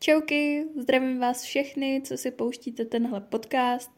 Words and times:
Čauky, 0.00 0.64
zdravím 0.80 1.18
vás 1.18 1.42
všechny, 1.42 2.02
co 2.04 2.16
si 2.16 2.30
pouštíte 2.30 2.84
tenhle 2.84 3.20
podcast. 3.20 3.90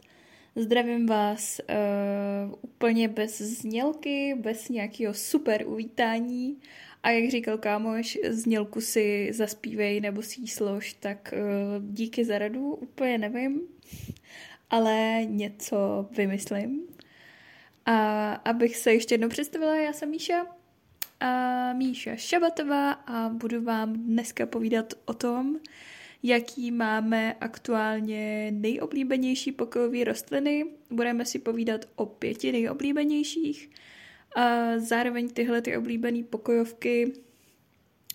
Zdravím 0.57 1.07
vás 1.07 1.61
uh, 1.61 2.55
úplně 2.63 3.09
bez 3.09 3.41
znělky, 3.41 4.35
bez 4.39 4.69
nějakého 4.69 5.15
super 5.15 5.67
uvítání. 5.67 6.59
A 7.03 7.11
jak 7.11 7.31
říkal 7.31 7.59
kámoš, 7.59 8.19
znělku 8.29 8.81
si 8.81 9.31
zaspívej 9.33 10.01
nebo 10.01 10.23
si 10.23 10.47
slož, 10.47 10.93
tak 10.93 11.35
uh, 11.37 11.85
díky 11.93 12.25
za 12.25 12.39
radu, 12.39 12.75
úplně 12.75 13.19
nevím, 13.19 13.61
ale 14.71 15.21
něco 15.25 16.09
vymyslím. 16.11 16.83
A 17.87 18.33
abych 18.33 18.77
se 18.77 18.93
ještě 18.93 19.15
jednou 19.15 19.29
představila, 19.29 19.77
já 19.77 19.93
jsem 19.93 20.11
Míša, 20.11 20.47
a 21.21 21.73
Míša 21.73 22.17
Šabatová 22.17 22.93
a 22.93 23.29
budu 23.29 23.63
vám 23.63 23.93
dneska 23.93 24.47
povídat 24.47 24.95
o 25.05 25.15
tom, 25.15 25.57
jaký 26.23 26.71
máme 26.71 27.35
aktuálně 27.41 28.51
nejoblíbenější 28.51 29.53
pokojové 29.53 30.05
rostliny. 30.05 30.65
Budeme 30.91 31.25
si 31.25 31.39
povídat 31.39 31.85
o 31.97 32.07
pěti 32.07 32.53
nejoblíbenějších. 32.53 33.71
A 34.37 34.79
zároveň 34.79 35.29
tyhle 35.29 35.63
ty 35.63 35.77
oblíbené 35.77 36.23
pokojovky 36.25 37.13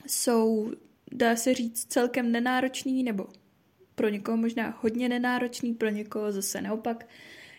jsou, 0.07 0.71
dá 1.11 1.35
se 1.35 1.53
říct, 1.53 1.85
celkem 1.85 2.31
nenáročný, 2.31 3.03
nebo 3.03 3.27
pro 3.95 4.09
někoho 4.09 4.37
možná 4.37 4.77
hodně 4.81 5.09
nenáročný, 5.09 5.73
pro 5.73 5.89
někoho 5.89 6.31
zase 6.31 6.61
naopak. 6.61 7.07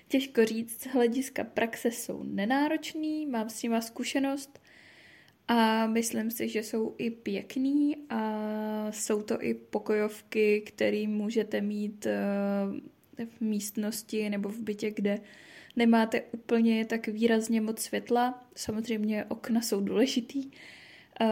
Těžko 0.09 0.45
říct, 0.45 0.83
z 0.83 0.87
hlediska 0.87 1.45
praxe 1.45 1.91
jsou 1.91 2.23
nenáročný, 2.23 3.27
mám 3.27 3.51
s 3.51 3.63
nima 3.63 3.81
zkušenost 3.81 4.59
a 5.49 5.87
myslím 5.87 6.31
si, 6.31 6.49
že 6.49 6.63
jsou 6.63 6.95
i 6.99 7.11
pěkný 7.11 7.97
a 8.11 8.23
jsou 8.91 9.23
to 9.23 9.43
i 9.43 9.55
pokojovky, 9.55 10.61
které 10.61 11.09
můžete 11.09 11.61
mít 11.61 12.07
eh, 12.07 12.17
v 13.27 13.41
místnosti 13.41 14.31
nebo 14.31 14.49
v 14.49 14.59
bytě, 14.59 14.91
kde 14.91 15.21
nemáte 15.77 16.23
úplně 16.23 16.85
tak 16.85 17.07
výrazně 17.07 17.61
moc 17.61 17.81
světla. 17.81 18.45
Samozřejmě 18.55 19.25
okna 19.25 19.61
jsou 19.61 19.81
důležitý. 19.81 20.51
Eh, 21.21 21.27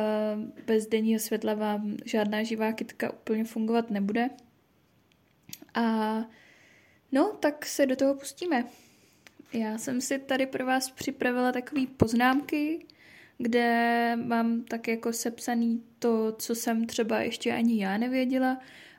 bez 0.66 0.86
denního 0.86 1.20
světla 1.20 1.54
vám 1.54 1.96
žádná 2.04 2.42
živá 2.42 2.72
kytka 2.72 3.12
úplně 3.12 3.44
fungovat 3.44 3.90
nebude. 3.90 4.30
A 5.74 6.16
no, 7.12 7.32
tak 7.40 7.66
se 7.66 7.86
do 7.86 7.96
toho 7.96 8.14
pustíme. 8.14 8.64
Já 9.52 9.78
jsem 9.78 10.00
si 10.00 10.18
tady 10.18 10.46
pro 10.46 10.66
vás 10.66 10.90
připravila 10.90 11.52
takové 11.52 11.86
poznámky, 11.96 12.86
kde 13.38 14.16
mám 14.24 14.62
tak 14.62 14.88
jako 14.88 15.12
sepsaný 15.12 15.82
to, 15.98 16.34
co 16.38 16.54
jsem 16.54 16.86
třeba 16.86 17.20
ještě 17.20 17.52
ani 17.52 17.82
já 17.82 17.96
nevěděla 17.96 18.58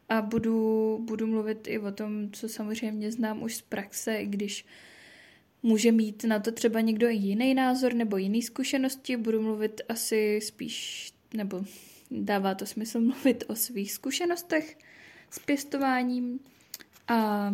a 0.10 0.22
budu, 0.22 0.98
budu 1.02 1.28
mluvit 1.28 1.68
i 1.68 1.80
o 1.80 1.92
tom, 1.92 2.32
co 2.32 2.50
samozřejmě 2.50 3.12
znám 3.12 3.44
už 3.44 3.56
z 3.56 3.62
praxe, 3.62 4.18
i 4.18 4.26
když 4.26 4.66
může 5.64 5.92
mít 5.92 6.24
na 6.24 6.40
to 6.40 6.52
třeba 6.52 6.82
někdo 6.82 7.08
jiný 7.08 7.54
názor 7.54 7.94
nebo 7.94 8.18
jiný 8.18 8.42
zkušenosti. 8.42 9.18
Budu 9.18 9.42
mluvit 9.42 9.82
asi 9.90 10.40
spíš, 10.44 11.14
nebo 11.34 11.66
dává 12.12 12.56
to 12.56 12.66
smysl 12.66 13.02
mluvit 13.02 13.44
o 13.48 13.56
svých 13.56 13.92
zkušenostech 13.92 14.78
s 15.32 15.40
pěstováním. 15.40 16.40
A 17.08 17.52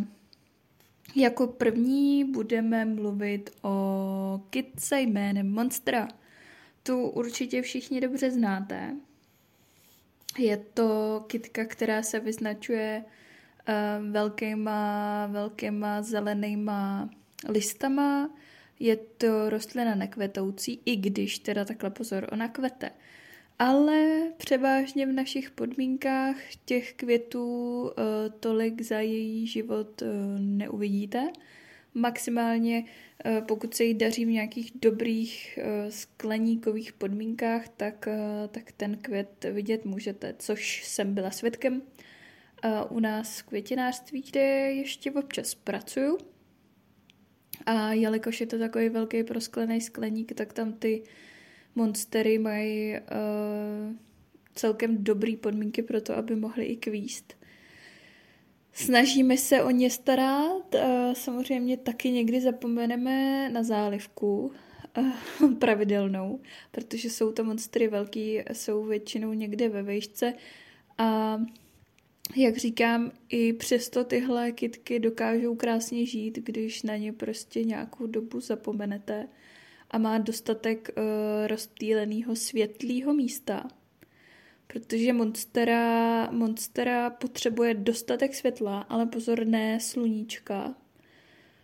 jako 1.15 1.47
první 1.47 2.23
budeme 2.25 2.85
mluvit 2.85 3.49
o 3.61 4.41
kitce 4.49 5.01
jménem 5.01 5.49
Monstera– 5.51 6.07
tu 6.83 7.07
určitě 7.07 7.61
všichni 7.61 8.01
dobře 8.01 8.31
znáte. 8.31 8.95
Je 10.37 10.57
to 10.57 11.23
kytka, 11.27 11.65
která 11.65 12.03
se 12.03 12.19
vyznačuje 12.19 13.03
uh, 13.05 14.11
velkýma, 14.11 15.27
velkýma 15.27 16.01
zelenýma 16.01 17.09
listama. 17.49 18.29
Je 18.79 18.95
to 18.95 19.49
rostlina 19.49 19.95
nekvetoucí, 19.95 20.81
i 20.85 20.95
když 20.95 21.39
teda 21.39 21.65
takhle 21.65 21.89
pozor, 21.89 22.27
ona 22.31 22.47
kvete. 22.47 22.91
Ale 23.59 24.21
převážně 24.37 25.05
v 25.05 25.11
našich 25.11 25.51
podmínkách 25.51 26.35
těch 26.65 26.93
květů 26.93 27.81
uh, 27.81 27.91
tolik 28.39 28.81
za 28.81 28.99
její 28.99 29.47
život 29.47 30.01
uh, 30.01 30.07
neuvidíte. 30.39 31.31
Maximálně 31.93 32.85
Eh, 33.25 33.41
pokud 33.47 33.73
se 33.73 33.83
jí 33.83 33.93
daří 33.93 34.25
v 34.25 34.29
nějakých 34.29 34.71
dobrých 34.81 35.59
eh, 35.61 35.91
skleníkových 35.91 36.93
podmínkách, 36.93 37.69
tak, 37.69 38.07
eh, 38.07 38.47
tak 38.47 38.71
ten 38.71 38.97
květ 38.97 39.45
vidět 39.51 39.85
můžete, 39.85 40.35
což 40.39 40.83
jsem 40.83 41.13
byla 41.13 41.31
svědkem 41.31 41.81
u 42.89 42.99
nás 42.99 43.39
v 43.39 43.43
květinářství, 43.43 44.21
kde 44.21 44.41
ještě 44.71 45.11
občas 45.11 45.55
pracuju. 45.55 46.17
A 47.65 47.93
jelikož 47.93 48.41
je 48.41 48.47
to 48.47 48.59
takový 48.59 48.89
velký 48.89 49.23
prosklený 49.23 49.81
skleník, 49.81 50.33
tak 50.33 50.53
tam 50.53 50.73
ty 50.73 51.03
monstery 51.75 52.37
mají 52.37 52.93
uh, 52.93 53.95
celkem 54.55 55.03
dobré 55.03 55.35
podmínky 55.37 55.81
pro 55.83 56.01
to, 56.01 56.17
aby 56.17 56.35
mohly 56.35 56.65
i 56.65 56.75
kvíst. 56.75 57.40
Snažíme 58.73 59.37
se 59.37 59.63
o 59.63 59.69
ně 59.69 59.89
starat, 59.89 60.75
samozřejmě 61.13 61.77
taky 61.77 62.11
někdy 62.11 62.41
zapomeneme 62.41 63.49
na 63.49 63.63
zálivku 63.63 64.51
pravidelnou, 65.59 66.39
protože 66.71 67.09
jsou 67.09 67.31
to 67.31 67.43
monstry 67.43 67.87
velký, 67.87 68.39
jsou 68.53 68.83
většinou 68.83 69.33
někde 69.33 69.69
ve 69.69 69.83
vejšce. 69.83 70.33
A 70.97 71.39
jak 72.35 72.57
říkám, 72.57 73.11
i 73.29 73.53
přesto 73.53 74.03
tyhle 74.03 74.51
kitky 74.51 74.99
dokážou 74.99 75.55
krásně 75.55 76.05
žít, 76.05 76.37
když 76.37 76.83
na 76.83 76.95
ně 76.95 77.13
prostě 77.13 77.63
nějakou 77.63 78.07
dobu 78.07 78.39
zapomenete 78.39 79.27
a 79.91 79.97
má 79.97 80.17
dostatek 80.17 80.89
uh, 80.97 81.03
rozptýleného 81.47 82.35
světlého 82.35 83.13
místa 83.13 83.67
protože 84.73 85.13
Monstera, 85.13 86.31
Monstera 86.31 87.09
potřebuje 87.09 87.73
dostatek 87.73 88.35
světla, 88.35 88.79
ale 88.79 89.05
pozor, 89.05 89.45
ne 89.45 89.79
sluníčka, 89.79 90.75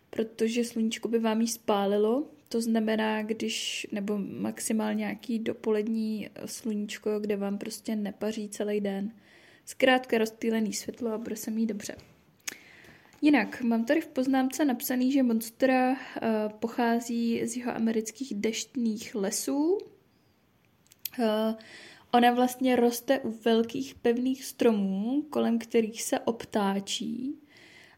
protože 0.09 0.63
sluníčko 0.63 1.07
by 1.07 1.19
vám 1.19 1.41
jí 1.41 1.47
spálilo, 1.47 2.27
to 2.49 2.61
znamená, 2.61 3.23
když, 3.23 3.87
nebo 3.91 4.17
maximálně 4.17 4.99
nějaký 4.99 5.39
dopolední 5.39 6.29
sluníčko, 6.45 7.19
kde 7.19 7.35
vám 7.35 7.57
prostě 7.57 7.95
nepaří 7.95 8.49
celý 8.49 8.81
den. 8.81 9.11
Zkrátka 9.65 10.17
rozptýlený 10.17 10.73
světlo 10.73 11.11
a 11.11 11.17
bude 11.17 11.35
se 11.35 11.51
mít 11.51 11.65
dobře. 11.65 11.95
Jinak, 13.21 13.61
mám 13.61 13.85
tady 13.85 14.01
v 14.01 14.07
poznámce 14.07 14.65
napsaný, 14.65 15.11
že 15.11 15.23
Monstera 15.23 15.91
uh, 15.91 15.97
pochází 16.59 17.41
z 17.45 17.57
jeho 17.57 17.75
amerických 17.75 18.35
deštných 18.35 19.15
lesů. 19.15 19.77
Uh, 21.19 21.25
Ona 22.17 22.31
vlastně 22.31 22.75
roste 22.75 23.19
u 23.19 23.31
velkých 23.31 23.95
pevných 23.95 24.45
stromů, 24.45 25.21
kolem 25.29 25.59
kterých 25.59 26.03
se 26.03 26.19
obtáčí. 26.19 27.35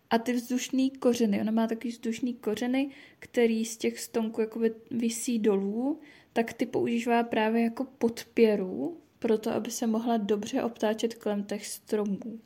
A 0.10 0.18
ty 0.18 0.34
vzdušné 0.34 0.90
kořeny, 0.90 1.42
ona 1.42 1.52
má 1.52 1.68
takový 1.68 1.90
vzdušný 1.90 2.34
kořeny, 2.34 2.90
který 3.20 3.66
z 3.66 3.78
těch 3.78 4.00
stonků 4.00 4.42
jakoby 4.42 4.76
vysí 4.92 5.40
dolů, 5.40 6.00
tak 6.34 6.54
ty 6.54 6.66
používá 6.66 7.24
právě 7.24 7.64
jako 7.64 7.84
podpěru, 7.84 8.98
proto 9.20 9.52
aby 9.52 9.72
se 9.72 9.88
mohla 9.88 10.18
dobře 10.18 10.64
obtáčet 10.64 11.14
kolem 11.14 11.44
těch 11.44 11.68
stromů. 11.68 12.40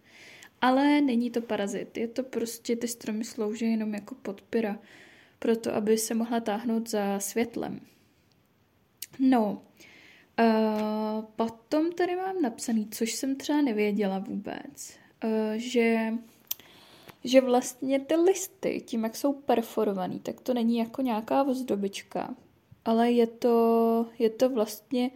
Ale 0.61 1.01
není 1.01 1.31
to 1.31 1.41
parazit, 1.41 1.97
je 1.97 2.07
to 2.07 2.23
prostě, 2.23 2.75
ty 2.75 2.87
stromy 2.87 3.23
slouží 3.23 3.71
jenom 3.71 3.93
jako 3.93 4.15
podpěra, 4.15 4.79
proto 5.39 5.75
aby 5.75 5.97
se 5.97 6.13
mohla 6.13 6.39
táhnout 6.39 6.89
za 6.89 7.19
světlem. 7.19 7.79
No, 9.19 9.61
Uh, 10.39 11.25
potom 11.35 11.91
tady 11.91 12.15
mám 12.15 12.41
napsaný, 12.41 12.87
což 12.91 13.13
jsem 13.13 13.35
třeba 13.35 13.61
nevěděla 13.61 14.19
vůbec, 14.19 14.97
uh, 15.23 15.29
že, 15.55 16.13
že 17.23 17.41
vlastně 17.41 17.99
ty 17.99 18.15
listy, 18.15 18.83
tím 18.85 19.03
jak 19.03 19.15
jsou 19.15 19.33
perforovaný, 19.33 20.19
tak 20.19 20.41
to 20.41 20.53
není 20.53 20.77
jako 20.77 21.01
nějaká 21.01 21.43
ozdobička, 21.43 22.35
ale 22.85 23.11
je 23.11 23.27
to, 23.27 24.05
je 24.19 24.29
to 24.29 24.49
vlastně 24.49 25.11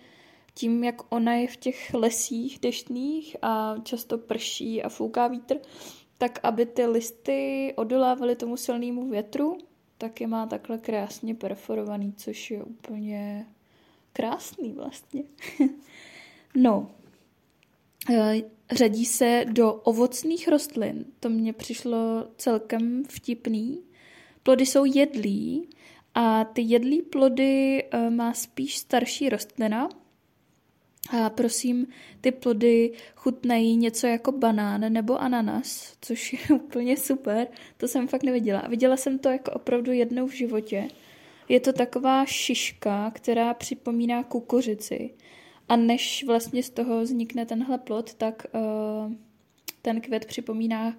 tím, 0.53 0.83
jak 0.83 1.13
ona 1.13 1.33
je 1.33 1.47
v 1.47 1.57
těch 1.57 1.93
lesích 1.93 2.59
deštných 2.59 3.37
a 3.41 3.75
často 3.83 4.17
prší 4.17 4.83
a 4.83 4.89
fouká 4.89 5.27
vítr, 5.27 5.57
tak 6.17 6.39
aby 6.43 6.65
ty 6.65 6.85
listy 6.85 7.73
odolávaly 7.77 8.35
tomu 8.35 8.57
silnému 8.57 9.09
větru, 9.09 9.57
tak 9.97 10.21
je 10.21 10.27
má 10.27 10.45
takhle 10.45 10.77
krásně 10.77 11.35
perforovaný, 11.35 12.13
což 12.13 12.51
je 12.51 12.63
úplně 12.63 13.45
krásný 14.17 14.73
vlastně. 14.73 15.23
no, 16.55 16.91
eh, 18.09 18.41
řadí 18.71 19.05
se 19.05 19.45
do 19.51 19.73
ovocných 19.73 20.47
rostlin. 20.47 21.05
To 21.19 21.29
mně 21.29 21.53
přišlo 21.53 22.27
celkem 22.37 23.03
vtipný. 23.09 23.83
Plody 24.43 24.65
jsou 24.65 24.85
jedlí 24.85 25.69
a 26.15 26.43
ty 26.43 26.61
jedlí 26.61 27.01
plody 27.01 27.83
eh, 27.91 28.09
má 28.09 28.33
spíš 28.33 28.77
starší 28.77 29.29
rostlina. 29.29 29.89
A 31.09 31.29
prosím, 31.29 31.87
ty 32.21 32.31
plody 32.31 32.93
chutnají 33.15 33.77
něco 33.77 34.07
jako 34.07 34.31
banán 34.31 34.93
nebo 34.93 35.21
ananas, 35.21 35.97
což 36.01 36.33
je 36.33 36.39
úplně 36.55 36.97
super. 36.97 37.47
To 37.77 37.87
jsem 37.87 38.07
fakt 38.07 38.23
neviděla. 38.23 38.63
Viděla 38.69 38.97
jsem 38.97 39.19
to 39.19 39.29
jako 39.29 39.51
opravdu 39.51 39.91
jednou 39.91 40.27
v 40.27 40.33
životě. 40.33 40.87
Je 41.49 41.59
to 41.59 41.73
taková 41.73 42.25
šiška, 42.25 43.11
která 43.11 43.53
připomíná 43.53 44.23
kukuřici. 44.23 45.13
A 45.69 45.75
než 45.75 46.23
vlastně 46.23 46.63
z 46.63 46.69
toho 46.69 47.01
vznikne 47.01 47.45
tenhle 47.45 47.77
plod, 47.77 48.13
tak 48.13 48.45
uh, 48.53 49.13
ten 49.81 50.01
květ 50.01 50.25
připomíná 50.25 50.97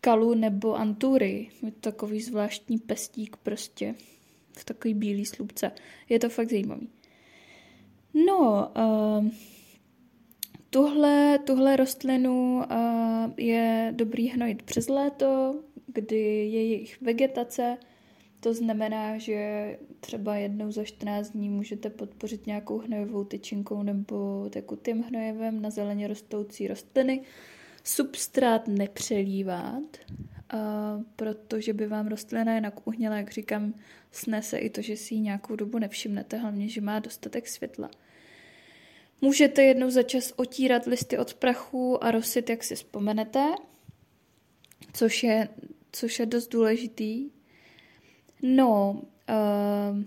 kalu 0.00 0.34
nebo 0.34 0.74
antury. 0.74 1.48
Je 1.62 1.70
to 1.70 1.80
takový 1.80 2.20
zvláštní 2.20 2.78
pestík 2.78 3.36
prostě 3.36 3.94
v 4.52 4.64
takový 4.64 4.94
bílý 4.94 5.26
slupce. 5.26 5.72
Je 6.08 6.18
to 6.18 6.28
fakt 6.28 6.50
zajímavý. 6.50 6.88
No, 8.26 8.72
uh, 8.76 9.28
tuhle, 10.70 11.38
tuhle 11.38 11.76
rostlinu 11.76 12.56
uh, 12.56 13.32
je 13.36 13.92
dobrý 13.96 14.28
hnojit 14.28 14.62
přes 14.62 14.88
léto, 14.88 15.60
kdy 15.86 16.16
je 16.16 16.66
jejich 16.66 17.00
vegetace, 17.02 17.78
to 18.46 18.54
znamená, 18.54 19.18
že 19.18 19.78
třeba 20.00 20.36
jednou 20.36 20.72
za 20.72 20.84
14 20.84 21.30
dní 21.30 21.48
můžete 21.48 21.90
podpořit 21.90 22.46
nějakou 22.46 22.78
hnojivou 22.78 23.24
tyčinkou 23.24 23.82
nebo 23.82 24.48
tekutým 24.50 25.02
hnojivem 25.02 25.62
na 25.62 25.70
zeleně 25.70 26.08
rostoucí 26.08 26.68
rostliny. 26.68 27.22
Substrát 27.84 28.68
nepřelívat, 28.68 29.96
protože 31.16 31.72
by 31.72 31.86
vám 31.86 32.06
rostlina 32.06 32.54
jinak 32.54 32.86
uhněla, 32.86 33.16
jak 33.16 33.30
říkám, 33.30 33.74
snese 34.12 34.58
i 34.58 34.70
to, 34.70 34.82
že 34.82 34.96
si 34.96 35.14
ji 35.14 35.20
nějakou 35.20 35.56
dobu 35.56 35.78
nevšimnete, 35.78 36.36
hlavně, 36.36 36.68
že 36.68 36.80
má 36.80 36.98
dostatek 36.98 37.48
světla. 37.48 37.90
Můžete 39.20 39.62
jednou 39.62 39.90
za 39.90 40.02
čas 40.02 40.32
otírat 40.36 40.86
listy 40.86 41.18
od 41.18 41.34
prachu 41.34 42.04
a 42.04 42.10
rosit, 42.10 42.50
jak 42.50 42.64
si 42.64 42.74
vzpomenete, 42.74 43.54
což 44.92 45.22
je, 45.22 45.48
což 45.92 46.18
je 46.18 46.26
dost 46.26 46.48
důležitý. 46.48 47.30
No, 48.42 49.02
uh, 49.28 50.02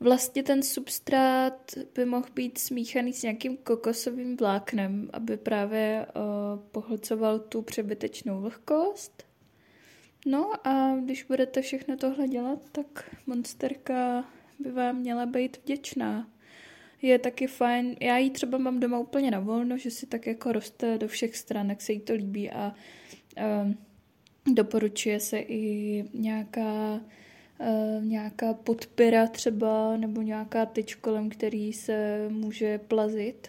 vlastně 0.00 0.42
ten 0.42 0.62
substrát 0.62 1.72
by 1.94 2.04
mohl 2.04 2.26
být 2.34 2.58
smíchaný 2.58 3.12
s 3.12 3.22
nějakým 3.22 3.56
kokosovým 3.56 4.36
vláknem, 4.36 5.10
aby 5.12 5.36
právě 5.36 6.06
uh, 6.06 6.22
pohlcoval 6.72 7.38
tu 7.38 7.62
přebytečnou 7.62 8.40
vlhkost. 8.40 9.22
No 10.26 10.66
a 10.66 10.96
když 11.04 11.22
budete 11.22 11.62
všechno 11.62 11.96
tohle 11.96 12.28
dělat, 12.28 12.58
tak 12.72 13.16
monsterka 13.26 14.24
by 14.58 14.72
vám 14.72 14.96
měla 14.96 15.26
být 15.26 15.58
vděčná 15.62 16.32
je 17.02 17.18
taky 17.18 17.46
fajn. 17.46 17.96
Já 18.00 18.18
ji 18.18 18.30
třeba 18.30 18.58
mám 18.58 18.80
doma 18.80 18.98
úplně 18.98 19.30
na 19.30 19.40
volno, 19.40 19.78
že 19.78 19.90
si 19.90 20.06
tak 20.06 20.26
jako 20.26 20.52
roste 20.52 20.98
do 20.98 21.08
všech 21.08 21.36
stran, 21.36 21.68
jak 21.68 21.82
se 21.82 21.92
jí 21.92 22.00
to 22.00 22.14
líbí 22.14 22.50
a 22.50 22.74
uh, 23.36 23.72
doporučuje 24.46 25.20
se 25.20 25.38
i 25.38 26.04
nějaká 26.14 27.00
uh, 27.58 28.04
nějaká 28.04 28.54
podpěra 28.54 29.26
třeba 29.26 29.96
nebo 29.96 30.22
nějaká 30.22 30.66
tyč 30.66 30.94
kolem 30.94 31.30
který 31.30 31.72
se 31.72 32.26
může 32.28 32.78
plazit. 32.78 33.48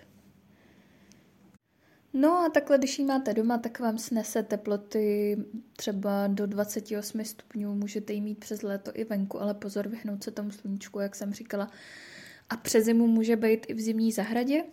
No 2.14 2.32
a 2.32 2.50
takhle, 2.50 2.78
když 2.78 3.00
ji 3.00 3.06
máte 3.06 3.34
doma, 3.34 3.58
tak 3.58 3.80
vám 3.80 3.98
snese 3.98 4.44
teploty 4.44 5.38
třeba 5.76 6.28
do 6.28 6.48
28 6.48 7.26
stupňů, 7.26 7.76
můžete 7.76 8.14
ji 8.14 8.22
mít 8.22 8.40
přes 8.40 8.62
léto 8.62 8.92
i 8.94 9.04
venku, 9.04 9.42
ale 9.42 9.54
pozor, 9.54 9.88
vyhnout 9.88 10.24
se 10.24 10.32
tomu 10.32 10.52
sluníčku, 10.52 11.00
jak 11.00 11.16
jsem 11.16 11.34
říkala, 11.34 11.72
a 12.50 12.58
přes 12.58 12.86
zimu 12.86 13.08
může 13.08 13.36
být 13.36 13.66
i 13.70 13.74
v 13.74 13.82
zimní 13.82 14.12
zahradě, 14.12 14.64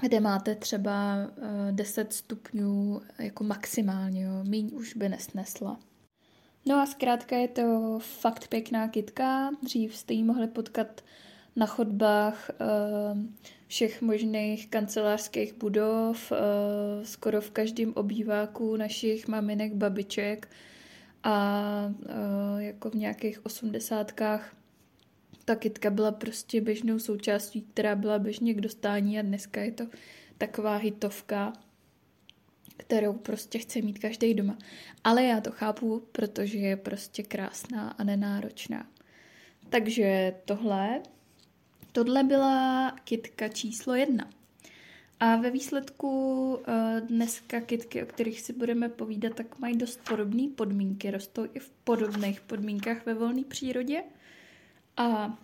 kde 0.00 0.20
máte 0.20 0.54
třeba 0.54 1.16
10 1.70 2.00
eh, 2.00 2.12
stupňů 2.12 3.00
jako 3.18 3.44
maximálně, 3.44 4.24
jo. 4.24 4.44
míň 4.44 4.70
už 4.74 4.94
by 4.94 5.08
nesnesla. 5.08 5.80
No 6.66 6.76
a 6.76 6.86
zkrátka 6.86 7.36
je 7.36 7.48
to 7.48 7.98
fakt 8.02 8.48
pěkná 8.48 8.88
kytka. 8.88 9.50
Dřív 9.62 9.96
jste 9.96 10.14
ji 10.14 10.24
mohli 10.24 10.46
potkat 10.46 11.04
na 11.56 11.66
chodbách 11.66 12.50
eh, 12.50 12.64
všech 13.66 14.02
možných 14.02 14.68
kancelářských 14.68 15.54
budov, 15.54 16.32
eh, 16.32 16.36
skoro 17.04 17.40
v 17.40 17.50
každém 17.50 17.92
obýváku 17.92 18.76
našich 18.76 19.28
maminek, 19.28 19.74
babiček 19.74 20.48
a 21.22 21.92
jako 22.58 22.90
v 22.90 22.94
nějakých 22.94 23.46
osmdesátkách 23.46 24.56
ta 25.46 25.56
kytka 25.56 25.90
byla 25.90 26.12
prostě 26.12 26.60
běžnou 26.60 26.98
součástí, 26.98 27.62
která 27.62 27.96
byla 27.96 28.18
běžně 28.18 28.54
k 28.54 28.60
dostání 28.60 29.18
a 29.18 29.22
dneska 29.22 29.60
je 29.60 29.72
to 29.72 29.84
taková 30.38 30.76
hitovka, 30.76 31.52
kterou 32.76 33.12
prostě 33.12 33.58
chce 33.58 33.82
mít 33.82 33.98
každý 33.98 34.34
doma. 34.34 34.58
Ale 35.04 35.24
já 35.24 35.40
to 35.40 35.50
chápu, 35.50 36.02
protože 36.12 36.58
je 36.58 36.76
prostě 36.76 37.22
krásná 37.22 37.90
a 37.90 38.04
nenáročná. 38.04 38.86
Takže 39.68 40.34
tohle, 40.44 41.02
tohle 41.92 42.24
byla 42.24 42.90
kytka 43.04 43.48
číslo 43.48 43.94
jedna. 43.94 44.30
A 45.20 45.36
ve 45.36 45.50
výsledku 45.50 46.58
eh, 46.66 47.00
dneska 47.00 47.60
kytky, 47.60 48.02
o 48.02 48.06
kterých 48.06 48.40
si 48.40 48.52
budeme 48.52 48.88
povídat, 48.88 49.34
tak 49.34 49.58
mají 49.58 49.76
dost 49.76 50.00
podobné 50.08 50.48
podmínky, 50.56 51.10
rostou 51.10 51.46
i 51.54 51.58
v 51.58 51.70
podobných 51.70 52.40
podmínkách 52.40 53.06
ve 53.06 53.14
volné 53.14 53.44
přírodě. 53.44 54.02
A 54.96 55.38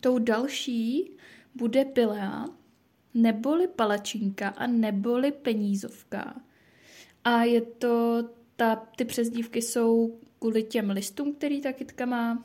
tou 0.00 0.18
další 0.18 1.10
bude 1.54 1.84
pilea, 1.84 2.46
neboli 3.14 3.68
palačinka 3.68 4.48
a 4.48 4.66
neboli 4.66 5.32
penízovka. 5.32 6.40
A 7.24 7.44
je 7.44 7.60
to, 7.60 8.24
ta, 8.56 8.76
ty 8.76 9.04
přezdívky 9.04 9.62
jsou 9.62 10.20
kvůli 10.38 10.62
těm 10.62 10.90
listům, 10.90 11.34
který 11.34 11.60
ta 11.60 11.72
kytka 11.72 12.06
má. 12.06 12.44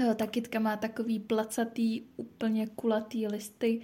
Eh, 0.00 0.14
ta 0.14 0.26
kytka 0.26 0.58
má 0.58 0.76
takový 0.76 1.20
placatý, 1.20 2.02
úplně 2.16 2.66
kulatý 2.66 3.26
listy, 3.26 3.80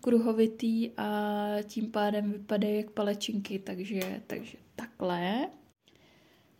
kruhovitý 0.00 0.90
a 0.96 1.46
tím 1.62 1.90
pádem 1.90 2.32
vypadají 2.32 2.76
jak 2.76 2.90
palečinky, 2.90 3.58
takže, 3.58 4.22
takže 4.26 4.58
takhle. 4.76 5.48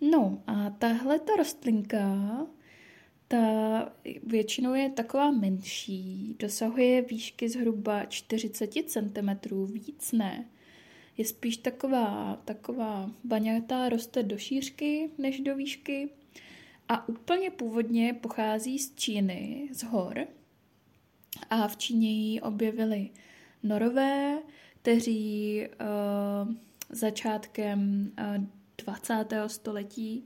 No 0.00 0.42
a 0.46 0.70
tahle 0.70 1.18
ta 1.18 1.36
rostlinka 1.36 2.16
ta 3.28 3.92
většinou 4.22 4.74
je 4.74 4.90
taková 4.90 5.30
menší, 5.30 6.36
dosahuje 6.38 7.02
výšky 7.02 7.48
zhruba 7.48 8.04
40 8.04 8.70
cm, 8.86 9.66
víc 9.72 10.12
ne. 10.12 10.48
Je 11.16 11.24
spíš 11.24 11.56
taková, 11.56 12.40
taková 12.44 13.10
baňatá, 13.24 13.88
roste 13.88 14.22
do 14.22 14.38
šířky 14.38 15.10
než 15.18 15.40
do 15.40 15.56
výšky 15.56 16.08
a 16.88 17.08
úplně 17.08 17.50
původně 17.50 18.12
pochází 18.12 18.78
z 18.78 18.94
Číny, 18.94 19.68
z 19.72 19.82
hor. 19.82 20.26
A 21.50 21.68
v 21.68 21.76
Číně 21.76 22.12
ji 22.12 22.40
objevili 22.40 23.10
norové, 23.62 24.38
kteří 24.82 25.62
uh, 25.68 26.54
začátkem 26.90 28.12
uh, 28.38 28.44
20. 28.84 29.24
století 29.46 30.24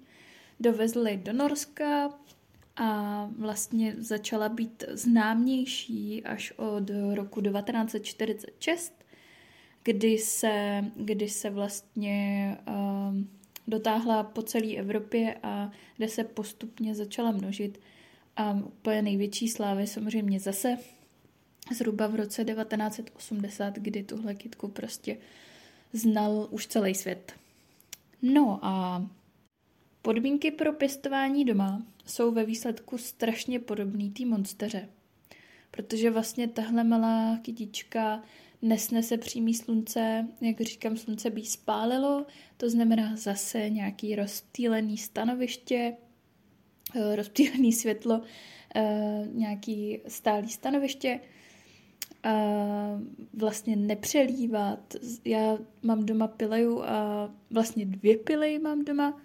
dovezli 0.61 1.17
do 1.17 1.33
Norska, 1.33 2.11
a 2.77 3.29
vlastně 3.39 3.95
začala 3.99 4.49
být 4.49 4.85
známější 4.89 6.25
až 6.25 6.53
od 6.57 6.91
roku 7.15 7.41
1946, 7.41 9.05
kdy 9.83 10.19
se, 10.19 10.85
kdy 10.97 11.29
se 11.29 11.51
vlastně 11.51 12.59
uh, 12.69 13.17
dotáhla 13.69 14.23
po 14.23 14.43
celé 14.43 14.75
Evropě 14.75 15.37
a 15.43 15.71
kde 15.97 16.09
se 16.09 16.25
postupně 16.25 16.95
začala 16.95 17.31
množit. 17.31 17.81
A 18.37 18.53
úplně 18.53 19.03
největší 19.03 19.49
slávy 19.49 19.87
samozřejmě 19.87 20.41
zase 20.41 20.79
zhruba 21.75 22.07
v 22.07 22.15
roce 22.15 22.45
1980, 22.45 23.75
kdy 23.75 24.03
tuhle 24.03 24.35
kytku 24.35 24.69
prostě 24.69 25.17
znal 25.93 26.49
už 26.51 26.67
celý 26.67 26.95
svět. 26.95 27.33
No 28.23 28.59
a 28.63 29.07
podmínky 30.03 30.51
pro 30.51 30.73
pěstování 30.73 31.45
doma 31.45 31.83
jsou 32.07 32.31
ve 32.31 32.45
výsledku 32.45 32.99
strašně 32.99 33.59
podobný 33.59 34.11
té 34.11 34.25
monsteře. 34.27 34.89
Protože 35.71 36.11
vlastně 36.11 36.49
tahle 36.49 36.85
malá 36.85 37.39
kytička 37.43 38.23
nesnese 38.63 39.19
přímý 39.19 39.55
slunce, 39.55 40.29
jak 40.41 40.61
říkám, 40.61 40.97
slunce 40.97 41.31
by 41.31 41.43
spálilo, 41.45 42.27
to 42.57 42.71
znamená 42.71 43.17
zase 43.17 43.71
nějaký 43.71 44.17
rozptýlený 44.17 44.99
stanoviště, 44.99 45.97
eh, 46.95 47.17
rozptýlený 47.17 47.73
světlo, 47.73 48.23
eh, 48.75 49.29
nějaký 49.33 50.01
stálý 50.09 50.49
stanoviště, 50.49 51.21
vlastně 53.35 53.77
nepřelívat. 53.77 54.95
Já 55.25 55.59
mám 55.83 56.07
doma 56.07 56.27
pileju 56.27 56.83
a 56.83 57.31
vlastně 57.51 57.87
dvě 57.87 58.17
pilej 58.19 58.59
mám 58.59 58.85
doma, 58.85 59.23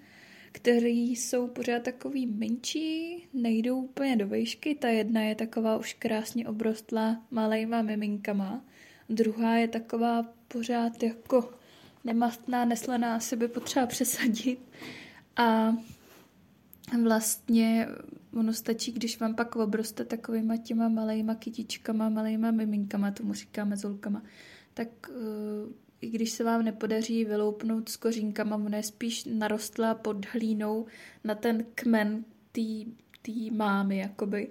který 0.58 1.16
jsou 1.16 1.48
pořád 1.48 1.84
takový 1.84 2.26
menší, 2.26 3.28
nejdou 3.34 3.82
úplně 3.82 4.16
do 4.16 4.28
výšky. 4.28 4.76
Ta 4.76 4.88
jedna 4.88 5.22
je 5.22 5.36
taková 5.36 5.78
už 5.78 5.94
krásně 5.94 6.48
obrostlá 6.48 7.26
malejma 7.32 7.82
miminkama. 7.82 8.66
Druhá 9.10 9.56
je 9.56 9.68
taková 9.68 10.24
pořád 10.48 11.04
jako 11.04 11.54
nemastná, 12.04 12.66
neslaná, 12.66 13.16
asi 13.16 13.36
by 13.36 13.48
potřeba 13.48 13.86
přesadit. 13.86 14.60
A 15.36 15.78
vlastně 17.04 17.88
ono 18.34 18.54
stačí, 18.54 18.92
když 18.92 19.20
vám 19.20 19.36
pak 19.36 19.56
obroste 19.56 20.06
takovýma 20.06 20.58
těma 20.58 20.90
malejma 20.90 21.36
kytičkama, 21.36 22.10
malejma 22.10 22.52
miminkama, 22.52 23.12
tomu 23.12 23.34
říkáme 23.34 23.78
zolkama, 23.78 24.24
tak 24.74 24.88
uh, 25.10 25.72
i 26.02 26.10
když 26.10 26.32
se 26.32 26.44
vám 26.44 26.66
nepodaří 26.66 27.26
vyloupnout 27.26 27.90
s 27.90 27.96
kořínkama, 27.96 28.56
ona 28.56 28.78
je 28.78 28.84
spíš 28.84 29.26
narostla 29.26 29.96
pod 29.96 30.26
hlínou 30.26 30.86
na 31.24 31.36
ten 31.36 31.66
kmen 31.76 32.26
té 33.22 33.52
mámy, 33.52 33.98
jakoby. 33.98 34.50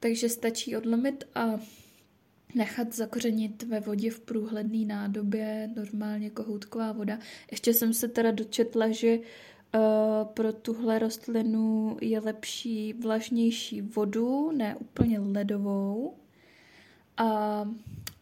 Takže 0.00 0.28
stačí 0.28 0.76
odlomit 0.76 1.24
a 1.34 1.60
nechat 2.54 2.94
zakořenit 2.94 3.62
ve 3.62 3.80
vodě 3.80 4.10
v 4.10 4.20
průhledné 4.20 4.84
nádobě, 4.86 5.70
normálně 5.76 6.30
kohoutková 6.30 6.92
voda. 6.92 7.18
Ještě 7.50 7.74
jsem 7.74 7.94
se 7.94 8.08
teda 8.08 8.30
dočetla, 8.30 8.90
že 8.90 9.18
uh, 9.18 9.20
pro 10.34 10.52
tuhle 10.52 10.98
rostlinu 10.98 11.96
je 12.00 12.20
lepší 12.20 12.92
vlažnější 12.92 13.82
vodu, 13.82 14.52
ne 14.52 14.76
úplně 14.76 15.20
ledovou, 15.20 16.14
a, 17.20 17.68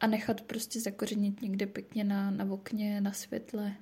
a 0.01 0.07
nechat 0.07 0.41
prostě 0.41 0.81
zakořenit 0.81 1.43
někde 1.43 1.67
pěkně 1.67 2.05
na, 2.05 2.31
na 2.31 2.53
okně, 2.53 3.01
na 3.01 3.13
světle 3.13 3.75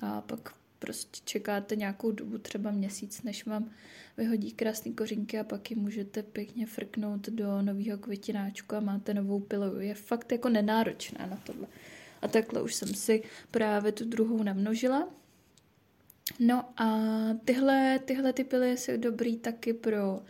a 0.00 0.20
pak 0.20 0.54
prostě 0.78 1.20
čekáte 1.24 1.76
nějakou 1.76 2.10
dobu, 2.10 2.38
třeba 2.38 2.70
měsíc, 2.70 3.22
než 3.22 3.46
vám 3.46 3.70
vyhodí 4.16 4.52
krásný 4.52 4.94
kořínky 4.94 5.38
a 5.38 5.44
pak 5.44 5.70
ji 5.70 5.76
můžete 5.76 6.22
pěkně 6.22 6.66
frknout 6.66 7.28
do 7.28 7.62
nového 7.62 7.98
květináčku 7.98 8.76
a 8.76 8.80
máte 8.80 9.14
novou 9.14 9.40
pilu. 9.40 9.80
Je 9.80 9.94
fakt 9.94 10.32
jako 10.32 10.48
nenáročná 10.48 11.26
na 11.26 11.36
tohle. 11.36 11.66
A 12.22 12.28
takhle 12.28 12.62
už 12.62 12.74
jsem 12.74 12.94
si 12.94 13.22
právě 13.50 13.92
tu 13.92 14.04
druhou 14.04 14.42
namnožila. 14.42 15.08
No 16.38 16.64
a 16.76 16.88
tyhle, 17.44 17.98
tyhle 18.04 18.32
ty 18.32 18.44
pily 18.44 18.76
jsou 18.76 18.96
dobrý 18.96 19.36
taky 19.36 19.72
pro 19.72 20.22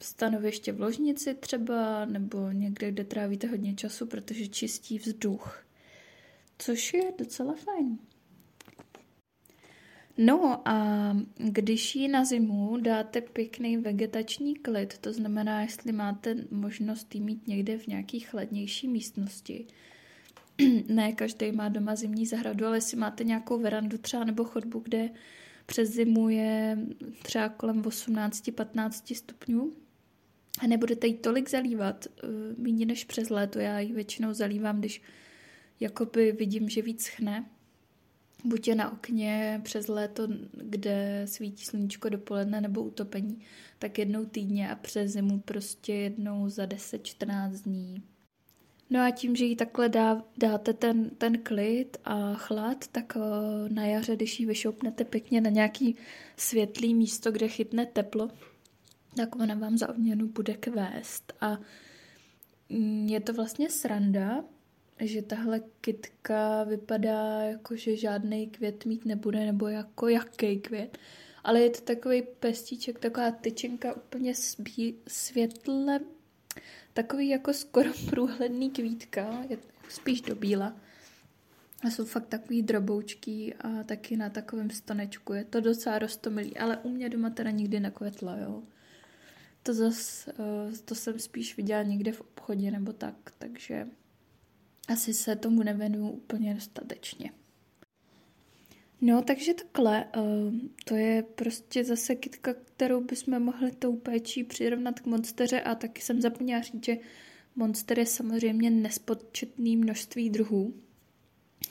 stanoviště 0.00 0.72
v 0.72 0.80
ložnici 0.80 1.34
třeba, 1.34 2.04
nebo 2.04 2.50
někde, 2.50 2.90
kde 2.90 3.04
trávíte 3.04 3.46
hodně 3.46 3.74
času, 3.74 4.06
protože 4.06 4.48
čistí 4.48 4.98
vzduch. 4.98 5.64
Což 6.58 6.94
je 6.94 7.12
docela 7.18 7.54
fajn. 7.54 7.98
No 10.18 10.68
a 10.68 11.16
když 11.36 11.94
jí 11.94 12.08
na 12.08 12.24
zimu 12.24 12.76
dáte 12.76 13.20
pěkný 13.20 13.76
vegetační 13.76 14.54
klid, 14.54 14.98
to 14.98 15.12
znamená, 15.12 15.62
jestli 15.62 15.92
máte 15.92 16.36
možnost 16.50 17.14
jí 17.14 17.20
mít 17.20 17.48
někde 17.48 17.78
v 17.78 17.86
nějaký 17.86 18.20
chladnější 18.20 18.88
místnosti, 18.88 19.66
ne 20.88 21.12
každý 21.12 21.52
má 21.52 21.68
doma 21.68 21.96
zimní 21.96 22.26
zahradu, 22.26 22.66
ale 22.66 22.76
jestli 22.76 22.96
máte 22.96 23.24
nějakou 23.24 23.58
verandu 23.58 23.98
třeba 23.98 24.24
nebo 24.24 24.44
chodbu, 24.44 24.78
kde 24.78 25.10
přes 25.66 25.90
zimu 25.90 26.28
je 26.28 26.78
třeba 27.22 27.48
kolem 27.48 27.82
18-15 27.82 29.14
stupňů 29.14 29.72
a 30.58 30.66
nebudete 30.66 31.06
jí 31.06 31.14
tolik 31.14 31.50
zalívat, 31.50 32.06
eh, 32.06 32.26
méně 32.56 32.86
než 32.86 33.04
přes 33.04 33.30
léto. 33.30 33.58
Já 33.58 33.80
ji 33.80 33.92
většinou 33.92 34.32
zalívám, 34.32 34.78
když 34.78 35.02
jakoby 35.80 36.32
vidím, 36.32 36.68
že 36.68 36.82
víc 36.82 37.06
chne, 37.06 37.44
buď 38.44 38.68
je 38.68 38.74
na 38.74 38.92
okně 38.92 39.60
přes 39.64 39.88
léto, 39.88 40.28
kde 40.52 41.22
svítí 41.24 41.64
sluníčko 41.64 42.08
dopoledne 42.08 42.60
nebo 42.60 42.82
utopení, 42.82 43.40
tak 43.78 43.98
jednou 43.98 44.24
týdně 44.24 44.70
a 44.70 44.74
přes 44.74 45.12
zimu 45.12 45.40
prostě 45.40 45.94
jednou 45.94 46.48
za 46.48 46.66
10-14 46.66 47.50
dní. 47.50 48.02
No 48.94 49.00
a 49.00 49.10
tím, 49.10 49.36
že 49.36 49.44
jí 49.44 49.56
takhle 49.56 49.88
dá, 49.88 50.24
dáte 50.36 50.72
ten, 50.72 51.10
ten 51.10 51.38
klid 51.38 51.96
a 52.04 52.34
chlad, 52.34 52.86
tak 52.86 53.16
eh, 53.16 53.20
na 53.68 53.86
jaře, 53.86 54.16
když 54.16 54.40
ji 54.40 54.46
vyšoupnete 54.46 55.04
pěkně 55.04 55.40
na 55.40 55.50
nějaký 55.50 55.96
světlý 56.36 56.94
místo, 56.94 57.32
kde 57.32 57.48
chytne 57.48 57.86
teplo, 57.86 58.30
tak 59.16 59.36
ona 59.36 59.54
vám 59.54 59.78
za 59.78 59.88
odměnu 59.88 60.26
bude 60.26 60.54
kvést. 60.54 61.32
A 61.40 61.58
mm, 62.68 63.08
je 63.08 63.20
to 63.20 63.32
vlastně 63.32 63.70
sranda, 63.70 64.44
že 65.00 65.22
tahle 65.22 65.60
kytka 65.80 66.64
vypadá 66.64 67.40
jako, 67.40 67.76
že 67.76 67.96
žádný 67.96 68.46
květ 68.46 68.84
mít 68.84 69.04
nebude, 69.04 69.46
nebo 69.46 69.68
jako 69.68 70.08
jaký 70.08 70.58
květ. 70.58 70.98
Ale 71.44 71.60
je 71.60 71.70
to 71.70 71.80
takový 71.80 72.22
pestíček, 72.40 72.98
taková 72.98 73.30
tyčinka 73.30 73.96
úplně 73.96 74.32
světle, 75.06 76.00
takový 76.94 77.28
jako 77.28 77.52
skoro 77.52 77.90
průhledný 78.10 78.70
kvítka, 78.70 79.44
je 79.48 79.58
spíš 79.88 80.20
do 80.20 80.34
bíla. 80.34 80.76
A 81.84 81.90
jsou 81.90 82.04
fakt 82.04 82.26
takový 82.26 82.62
droboučký 82.62 83.54
a 83.54 83.82
taky 83.82 84.16
na 84.16 84.30
takovém 84.30 84.70
stanečku. 84.70 85.32
Je 85.32 85.44
to 85.44 85.60
docela 85.60 85.98
rostomilý, 85.98 86.56
ale 86.56 86.76
u 86.76 86.88
mě 86.88 87.08
doma 87.08 87.30
teda 87.30 87.50
nikdy 87.50 87.80
nekvetla, 87.80 88.36
jo. 88.36 88.62
To 89.62 89.74
zas, 89.74 90.28
eh, 90.28 90.32
to 90.84 90.94
jsem 90.94 91.18
spíš 91.18 91.56
viděla 91.56 91.82
někde 91.82 92.12
v 92.12 92.20
obchodě 92.20 92.70
nebo 92.70 92.92
tak, 92.92 93.14
takže 93.38 93.86
asi 94.88 95.14
se 95.14 95.36
tomu 95.36 95.62
nevěnuju 95.62 96.08
úplně 96.08 96.54
dostatečně. 96.54 97.32
No, 99.06 99.22
takže 99.22 99.54
takhle, 99.54 100.04
uh, 100.16 100.54
to 100.84 100.94
je 100.96 101.22
prostě 101.22 101.84
zase 101.84 102.14
kytka, 102.14 102.54
kterou 102.54 103.00
bychom 103.00 103.42
mohli 103.42 103.72
tou 103.72 103.96
péčí 103.96 104.44
přirovnat 104.44 105.00
k 105.00 105.06
monsteře 105.06 105.60
a 105.60 105.74
taky 105.74 106.02
jsem 106.02 106.20
zapomněla 106.20 106.62
říct, 106.62 106.84
že 106.84 106.96
monster 107.56 107.98
je 107.98 108.06
samozřejmě 108.06 108.70
nespočetný 108.70 109.76
množství 109.76 110.30
druhů 110.30 110.74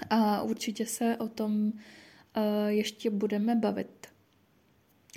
a 0.09 0.41
určitě 0.41 0.85
se 0.85 1.17
o 1.17 1.27
tom 1.27 1.67
uh, 1.67 1.73
ještě 2.67 3.09
budeme 3.09 3.55
bavit. 3.55 4.07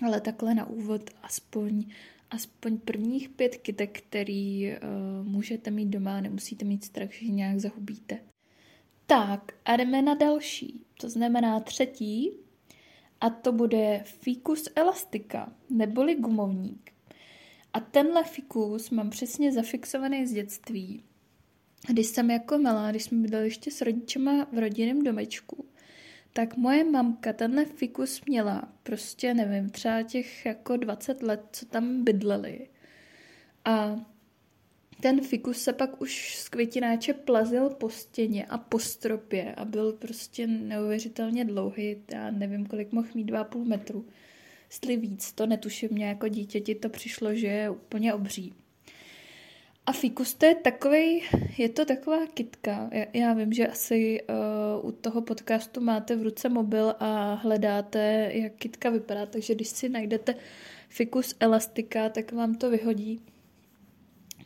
Ale 0.06 0.20
takhle 0.20 0.54
na 0.54 0.66
úvod 0.66 1.10
aspoň 1.22 1.84
aspoň 2.30 2.78
prvních 2.78 3.28
pět 3.28 3.56
kytek, 3.56 4.00
který 4.00 4.70
uh, 4.70 5.26
můžete 5.26 5.70
mít 5.70 5.88
doma, 5.88 6.20
nemusíte 6.20 6.64
mít 6.64 6.84
strach, 6.84 7.12
že 7.12 7.26
nějak 7.26 7.60
zahubíte. 7.60 8.18
Tak 9.06 9.52
a 9.64 9.76
jdeme 9.76 10.02
na 10.02 10.14
další, 10.14 10.84
to 11.00 11.08
znamená 11.08 11.60
třetí, 11.60 12.30
a 13.20 13.30
to 13.30 13.52
bude 13.52 14.02
Ficus 14.04 14.68
elastica, 14.76 15.52
neboli 15.70 16.14
gumovník. 16.14 16.90
A 17.72 17.80
tenhle 17.80 18.24
fikus 18.24 18.90
mám 18.90 19.10
přesně 19.10 19.52
zafixovaný 19.52 20.26
z 20.26 20.32
dětství. 20.32 21.02
Když 21.88 22.06
jsem 22.06 22.30
jako 22.30 22.58
malá, 22.58 22.90
když 22.90 23.04
jsme 23.04 23.18
bydleli 23.18 23.46
ještě 23.46 23.70
s 23.70 23.80
rodičema 23.80 24.46
v 24.52 24.58
rodinném 24.58 25.04
domečku, 25.04 25.64
tak 26.32 26.56
moje 26.56 26.84
mamka 26.84 27.32
tenhle 27.32 27.64
fikus 27.64 28.20
měla 28.28 28.68
prostě, 28.82 29.34
nevím, 29.34 29.70
třeba 29.70 30.02
těch 30.02 30.46
jako 30.46 30.76
20 30.76 31.22
let, 31.22 31.42
co 31.52 31.66
tam 31.66 32.04
bydleli. 32.04 32.68
A 33.64 33.96
ten 35.00 35.20
fikus 35.20 35.58
se 35.58 35.72
pak 35.72 36.02
už 36.02 36.36
z 36.36 36.48
květináče 36.48 37.12
plazil 37.12 37.70
po 37.70 37.90
stěně 37.90 38.46
a 38.46 38.58
po 38.58 38.78
stropě 38.78 39.54
a 39.54 39.64
byl 39.64 39.92
prostě 39.92 40.46
neuvěřitelně 40.46 41.44
dlouhý. 41.44 41.96
Já 42.12 42.30
nevím, 42.30 42.66
kolik 42.66 42.92
mohl 42.92 43.08
mít, 43.14 43.30
2,5 43.30 43.64
metru. 43.64 44.06
Jestli 44.70 44.96
víc, 44.96 45.32
to 45.32 45.46
netuším, 45.46 45.88
mě 45.92 46.06
jako 46.06 46.28
dítěti 46.28 46.74
to 46.74 46.88
přišlo, 46.88 47.34
že 47.34 47.46
je 47.46 47.70
úplně 47.70 48.14
obří. 48.14 48.54
A 49.86 49.92
fikus 49.92 50.34
to 50.34 50.46
je 50.46 50.54
takový, 50.54 51.22
je 51.58 51.68
to 51.68 51.84
taková 51.84 52.26
kitka. 52.26 52.88
Já, 52.92 53.04
já 53.12 53.32
vím, 53.32 53.52
že 53.52 53.66
asi 53.66 54.20
uh, 54.80 54.88
u 54.88 54.92
toho 54.92 55.22
podcastu 55.22 55.80
máte 55.80 56.16
v 56.16 56.22
ruce 56.22 56.48
mobil 56.48 56.94
a 57.00 57.34
hledáte, 57.34 58.30
jak 58.34 58.52
kitka 58.54 58.90
vypadá, 58.90 59.26
takže 59.26 59.54
když 59.54 59.68
si 59.68 59.88
najdete 59.88 60.34
fikus 60.88 61.34
elastika, 61.40 62.08
tak 62.08 62.32
vám 62.32 62.54
to 62.54 62.70
vyhodí 62.70 63.20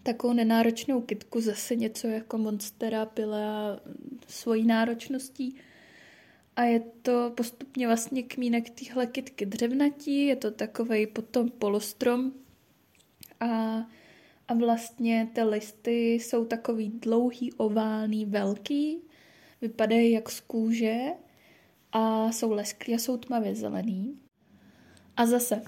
takovou 0.02 0.32
nenáročnou 0.32 1.00
kitku, 1.00 1.40
zase 1.40 1.76
něco 1.76 2.06
jako 2.06 2.38
Monstera 2.38 3.06
pila 3.06 3.80
svojí 4.28 4.64
náročností. 4.66 5.56
A 6.56 6.62
je 6.62 6.80
to 7.02 7.32
postupně 7.36 7.86
vlastně 7.86 8.22
kmínek 8.22 8.70
téhle 8.70 9.06
kitky 9.06 9.46
dřevnatí, 9.46 10.26
je 10.26 10.36
to 10.36 10.50
takový 10.50 11.06
potom 11.06 11.50
polostrom 11.50 12.32
a 13.40 13.82
a 14.50 14.54
vlastně 14.54 15.28
ty 15.32 15.42
listy 15.42 16.12
jsou 16.12 16.44
takový 16.44 16.88
dlouhý, 16.88 17.52
oválný, 17.52 18.26
velký, 18.26 18.98
vypadají 19.60 20.12
jak 20.12 20.30
z 20.30 20.40
kůže 20.40 20.98
a 21.92 22.32
jsou 22.32 22.52
lesklí 22.52 22.94
a 22.94 22.98
jsou 22.98 23.16
tmavě 23.16 23.54
zelený. 23.54 24.18
A 25.16 25.26
zase 25.26 25.62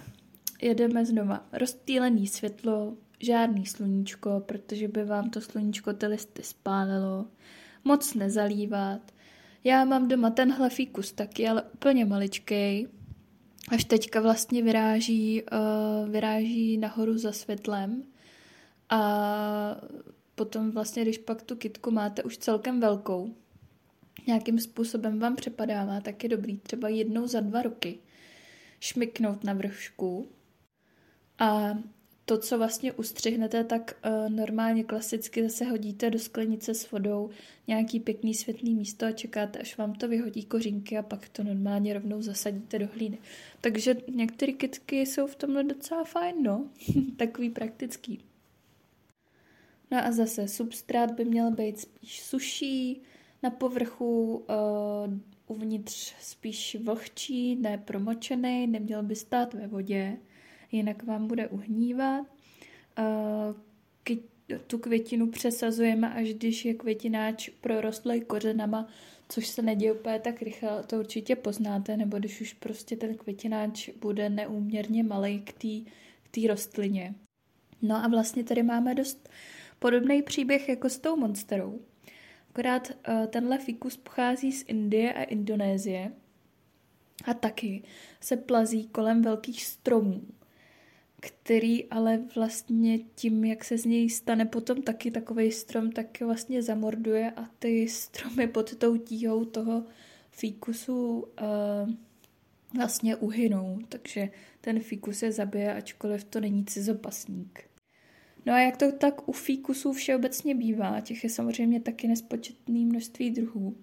jedeme 0.62 1.06
znova. 1.06 1.46
Rozptýlený 1.52 2.26
světlo, 2.26 2.96
žádný 3.22 3.66
sluníčko, 3.66 4.42
protože 4.46 4.88
by 4.88 5.04
vám 5.04 5.30
to 5.30 5.40
sluníčko 5.40 5.92
ty 5.92 6.06
listy 6.06 6.42
spálilo. 6.42 7.26
Moc 7.84 8.14
nezalívat. 8.14 9.12
Já 9.64 9.84
mám 9.84 10.08
doma 10.08 10.30
tenhle 10.30 10.70
fíkus 10.70 11.12
taky, 11.12 11.48
ale 11.48 11.62
úplně 11.62 12.04
maličkej. 12.04 12.88
až 13.68 13.84
teďka 13.84 14.20
vlastně 14.20 14.62
vyráží, 14.62 15.42
uh, 15.42 16.08
vyráží 16.08 16.78
nahoru 16.78 17.18
za 17.18 17.32
světlem 17.32 18.02
a 18.88 19.00
potom 20.34 20.70
vlastně, 20.70 21.02
když 21.02 21.18
pak 21.18 21.42
tu 21.42 21.56
kitku 21.56 21.90
máte 21.90 22.22
už 22.22 22.38
celkem 22.38 22.80
velkou, 22.80 23.34
nějakým 24.26 24.58
způsobem 24.58 25.18
vám 25.18 25.36
přepadává, 25.36 26.00
tak 26.00 26.22
je 26.22 26.28
dobrý 26.28 26.58
třeba 26.58 26.88
jednou 26.88 27.26
za 27.26 27.40
dva 27.40 27.62
roky 27.62 27.98
šmiknout 28.80 29.44
na 29.44 29.52
vršku 29.52 30.28
a 31.38 31.78
to, 32.32 32.38
co 32.38 32.58
vlastně 32.58 32.92
ustřihnete, 32.92 33.64
tak 33.64 33.96
uh, 34.06 34.30
normálně 34.30 34.84
klasicky 34.84 35.42
zase 35.42 35.64
hodíte 35.64 36.10
do 36.10 36.18
sklenice 36.18 36.74
s 36.74 36.90
vodou 36.90 37.30
nějaký 37.66 38.00
pěkný 38.00 38.34
světlý 38.34 38.74
místo 38.74 39.06
a 39.06 39.12
čekáte, 39.12 39.58
až 39.58 39.76
vám 39.76 39.92
to 39.92 40.08
vyhodí 40.08 40.44
kořínky 40.44 40.98
a 40.98 41.02
pak 41.02 41.28
to 41.28 41.44
normálně 41.44 41.94
rovnou 41.94 42.22
zasadíte 42.22 42.78
do 42.78 42.88
hlíny. 42.94 43.18
Takže 43.60 43.96
některé 44.08 44.52
kytky 44.52 45.00
jsou 45.00 45.26
v 45.26 45.36
tomhle 45.36 45.64
docela 45.64 46.04
fajn, 46.04 46.42
no. 46.42 46.70
Takový 47.16 47.50
praktický. 47.50 48.20
No 49.90 50.04
a 50.04 50.12
zase 50.12 50.48
substrát 50.48 51.10
by 51.10 51.24
měl 51.24 51.50
být 51.50 51.80
spíš 51.80 52.22
suší, 52.22 53.02
na 53.42 53.50
povrchu 53.50 54.34
uh, 54.36 55.14
uvnitř 55.46 56.14
spíš 56.20 56.76
vlhčí, 56.82 57.56
ne 57.56 57.78
promočený, 57.78 58.66
neměl 58.66 59.02
by 59.02 59.16
stát 59.16 59.54
ve 59.54 59.66
vodě 59.66 60.16
jinak 60.72 61.02
vám 61.02 61.26
bude 61.26 61.48
uhnívat. 61.48 62.26
Tu 64.66 64.78
květinu 64.78 65.30
přesazujeme, 65.30 66.14
až 66.14 66.34
když 66.34 66.64
je 66.64 66.74
květináč 66.74 67.48
prorostlý 67.48 68.20
kořenama, 68.20 68.88
což 69.28 69.46
se 69.46 69.62
neděje 69.62 69.92
úplně 69.92 70.18
tak 70.18 70.42
rychle, 70.42 70.82
to 70.82 70.98
určitě 70.98 71.36
poznáte, 71.36 71.96
nebo 71.96 72.18
když 72.18 72.40
už 72.40 72.52
prostě 72.54 72.96
ten 72.96 73.14
květináč 73.14 73.88
bude 73.88 74.30
neúměrně 74.30 75.02
malý 75.02 75.40
k 75.40 75.52
té 76.30 76.48
rostlině. 76.48 77.14
No 77.82 77.96
a 77.96 78.08
vlastně 78.08 78.44
tady 78.44 78.62
máme 78.62 78.94
dost 78.94 79.28
podobný 79.78 80.22
příběh 80.22 80.68
jako 80.68 80.88
s 80.88 80.98
tou 80.98 81.16
monsterou. 81.16 81.80
Akorát 82.50 82.90
uh, 82.90 83.26
tenhle 83.26 83.58
fikus 83.58 83.96
pochází 83.96 84.52
z 84.52 84.64
Indie 84.68 85.12
a 85.12 85.22
Indonésie 85.22 86.12
a 87.24 87.34
taky 87.34 87.82
se 88.20 88.36
plazí 88.36 88.88
kolem 88.88 89.22
velkých 89.22 89.64
stromů 89.64 90.22
který 91.24 91.84
ale 91.84 92.20
vlastně 92.34 92.98
tím, 92.98 93.44
jak 93.44 93.64
se 93.64 93.78
z 93.78 93.84
něj 93.84 94.10
stane 94.10 94.44
potom 94.44 94.82
taky 94.82 95.10
takový 95.10 95.52
strom, 95.52 95.92
tak 95.92 96.20
vlastně 96.20 96.62
zamorduje 96.62 97.30
a 97.30 97.44
ty 97.58 97.88
stromy 97.88 98.46
pod 98.46 98.74
tou 98.74 98.96
tíhou 98.96 99.44
toho 99.44 99.84
fíkusu 100.30 101.18
uh, 101.18 101.90
vlastně 102.76 103.16
uhynou, 103.16 103.78
takže 103.88 104.28
ten 104.60 104.80
fíkus 104.80 105.22
je 105.22 105.32
zabije, 105.32 105.74
ačkoliv 105.74 106.24
to 106.24 106.40
není 106.40 106.64
cizopasník. 106.64 107.60
No 108.46 108.52
a 108.52 108.58
jak 108.58 108.76
to 108.76 108.92
tak 108.92 109.28
u 109.28 109.32
fíkusů 109.32 109.92
všeobecně 109.92 110.54
bývá, 110.54 111.00
těch 111.00 111.24
je 111.24 111.30
samozřejmě 111.30 111.80
taky 111.80 112.08
nespočetné 112.08 112.78
množství 112.78 113.30
druhů, 113.30 113.76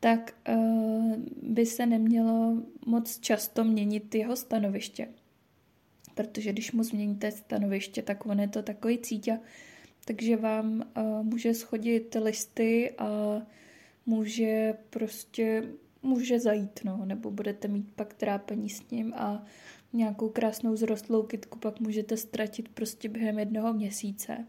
tak 0.00 0.34
uh, 0.48 1.16
by 1.42 1.66
se 1.66 1.86
nemělo 1.86 2.62
moc 2.86 3.18
často 3.18 3.64
měnit 3.64 4.14
jeho 4.14 4.36
stanoviště 4.36 5.08
protože 6.14 6.52
když 6.52 6.72
mu 6.72 6.82
změníte 6.82 7.30
stanoviště, 7.30 8.02
tak 8.02 8.26
on 8.26 8.40
je 8.40 8.48
to 8.48 8.62
takový 8.62 8.98
cítě, 8.98 9.40
takže 10.04 10.36
vám 10.36 10.92
uh, 10.96 11.22
může 11.22 11.54
schodit 11.54 12.16
listy 12.20 12.94
a 12.98 13.42
může 14.06 14.74
prostě 14.90 15.62
může 16.04 16.40
zajít, 16.40 16.80
no, 16.84 17.02
nebo 17.04 17.30
budete 17.30 17.68
mít 17.68 17.92
pak 17.96 18.14
trápení 18.14 18.70
s 18.70 18.90
ním 18.90 19.14
a 19.14 19.44
nějakou 19.92 20.28
krásnou 20.28 20.76
zrostlou 20.76 21.22
kytku 21.22 21.58
pak 21.58 21.80
můžete 21.80 22.16
ztratit 22.16 22.68
prostě 22.68 23.08
během 23.08 23.38
jednoho 23.38 23.72
měsíce. 23.72 24.46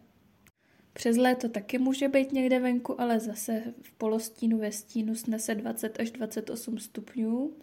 Přes 0.93 1.17
léto 1.17 1.49
taky 1.49 1.77
může 1.77 2.07
být 2.07 2.31
někde 2.31 2.59
venku, 2.59 3.01
ale 3.01 3.19
zase 3.19 3.63
v 3.81 3.91
polostínu 3.91 4.57
ve 4.57 4.71
stínu 4.71 5.15
snese 5.15 5.55
20 5.55 5.99
až 5.99 6.11
28 6.11 6.77
stupňů, 6.77 7.53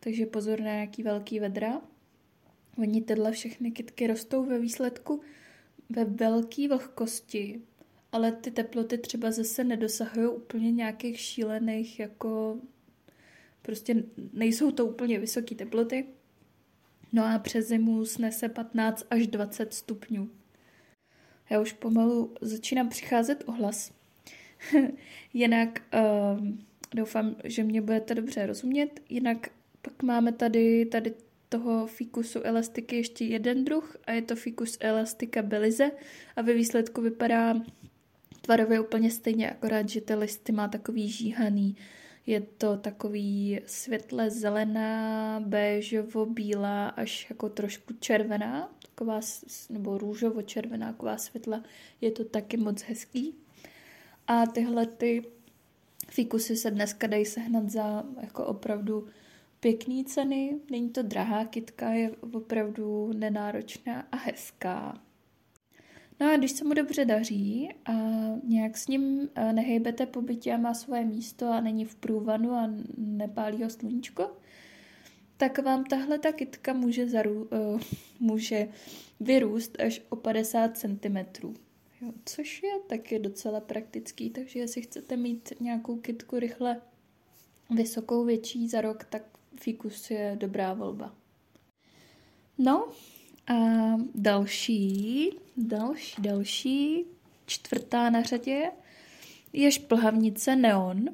takže 0.00 0.26
pozor 0.26 0.60
na 0.60 0.72
nějaký 0.72 1.02
velký 1.02 1.40
vedra. 1.40 1.80
Oni 2.78 3.02
tyhle 3.02 3.32
všechny 3.32 3.70
kytky 3.70 4.06
rostou 4.06 4.44
ve 4.44 4.58
výsledku 4.58 5.20
ve 5.90 6.04
velké 6.04 6.68
vlhkosti, 6.68 7.60
ale 8.12 8.32
ty 8.32 8.50
teploty 8.50 8.98
třeba 8.98 9.30
zase 9.30 9.64
nedosahují 9.64 10.28
úplně 10.28 10.72
nějakých 10.72 11.20
šílených, 11.20 12.00
jako 12.00 12.58
prostě 13.62 14.04
nejsou 14.32 14.70
to 14.70 14.86
úplně 14.86 15.18
vysoké 15.18 15.54
teploty. 15.54 16.06
No 17.12 17.24
a 17.24 17.38
přes 17.38 17.68
zimu 17.68 18.04
snese 18.04 18.48
15 18.48 19.06
až 19.10 19.26
20 19.26 19.74
stupňů. 19.74 20.30
Já 21.50 21.60
už 21.60 21.72
pomalu 21.72 22.34
začínám 22.40 22.88
přicházet 22.88 23.44
ohlas. 23.46 23.92
Jinak 25.32 25.82
uh, 25.94 26.46
doufám, 26.94 27.36
že 27.44 27.62
mě 27.62 27.82
budete 27.82 28.14
dobře 28.14 28.46
rozumět. 28.46 29.00
Jinak 29.08 29.48
pak 29.82 30.02
máme 30.02 30.32
tady, 30.32 30.86
tady 30.86 31.14
toho 31.48 31.86
fikusu 31.86 32.40
elastiky 32.42 32.96
ještě 32.96 33.24
jeden 33.24 33.64
druh 33.64 33.96
a 34.04 34.12
je 34.12 34.22
to 34.22 34.36
fikus 34.36 34.76
elastika 34.80 35.42
belize 35.42 35.90
a 36.36 36.42
ve 36.42 36.54
výsledku 36.54 37.00
vypadá 37.00 37.54
tvarově 38.40 38.80
úplně 38.80 39.10
stejně, 39.10 39.50
akorát, 39.50 39.88
že 39.88 40.00
ty 40.00 40.14
listy 40.14 40.52
má 40.52 40.68
takový 40.68 41.08
žíhaný. 41.08 41.76
Je 42.26 42.40
to 42.40 42.76
takový 42.76 43.60
světle 43.66 44.30
zelená, 44.30 45.40
béžovo, 45.40 46.26
bílá, 46.26 46.88
až 46.88 47.26
jako 47.30 47.48
trošku 47.48 47.94
červená, 48.00 48.72
taková, 48.82 49.20
nebo 49.70 49.98
růžovo 49.98 50.42
červená, 50.42 50.92
taková 50.92 51.18
světla. 51.18 51.62
Je 52.00 52.10
to 52.10 52.24
taky 52.24 52.56
moc 52.56 52.82
hezký. 52.82 53.34
A 54.26 54.46
tyhle 54.46 54.86
ty 54.86 55.22
fikusy 56.08 56.56
se 56.56 56.70
dneska 56.70 57.06
dají 57.06 57.24
sehnat 57.24 57.70
za 57.70 58.04
jako 58.20 58.44
opravdu 58.44 59.08
pěkný 59.60 60.04
ceny, 60.04 60.60
není 60.70 60.90
to 60.90 61.02
drahá 61.02 61.44
kitka, 61.44 61.90
je 61.90 62.10
opravdu 62.10 63.12
nenáročná 63.12 64.06
a 64.12 64.16
hezká. 64.16 65.02
No 66.20 66.32
a 66.32 66.36
když 66.36 66.50
se 66.50 66.64
mu 66.64 66.74
dobře 66.74 67.04
daří 67.04 67.68
a 67.84 67.92
nějak 68.44 68.76
s 68.76 68.88
ním 68.88 69.28
eh, 69.34 69.52
nehejbete 69.52 70.06
po 70.06 70.22
bytě 70.22 70.52
a 70.52 70.56
má 70.56 70.74
svoje 70.74 71.04
místo 71.04 71.46
a 71.46 71.60
není 71.60 71.84
v 71.84 71.94
průvanu 71.94 72.52
a 72.52 72.70
nepálí 72.96 73.62
ho 73.62 73.70
sluníčko, 73.70 74.30
tak 75.36 75.58
vám 75.58 75.84
tahle 75.84 76.18
ta 76.18 76.32
kytka 76.32 76.72
může, 76.72 77.08
zaru, 77.08 77.48
uh, 77.52 77.80
může 78.20 78.68
vyrůst 79.20 79.80
až 79.80 80.02
o 80.08 80.16
50 80.16 80.78
cm. 80.78 81.16
Jo, 82.00 82.12
což 82.24 82.62
je 82.62 82.70
taky 82.86 83.18
docela 83.18 83.60
praktický, 83.60 84.30
takže 84.30 84.58
jestli 84.58 84.82
chcete 84.82 85.16
mít 85.16 85.52
nějakou 85.60 85.96
kytku 85.96 86.38
rychle 86.38 86.80
vysokou, 87.70 88.24
větší 88.24 88.68
za 88.68 88.80
rok, 88.80 89.04
tak 89.04 89.35
fikus 89.56 90.10
je 90.10 90.36
dobrá 90.40 90.74
volba. 90.74 91.14
No 92.58 92.88
a 93.46 93.54
další, 94.14 95.30
další, 95.56 96.22
další, 96.22 97.04
čtvrtá 97.46 98.10
na 98.10 98.22
řadě 98.22 98.70
je 99.52 99.72
šplhavnice 99.72 100.56
neon. 100.56 101.04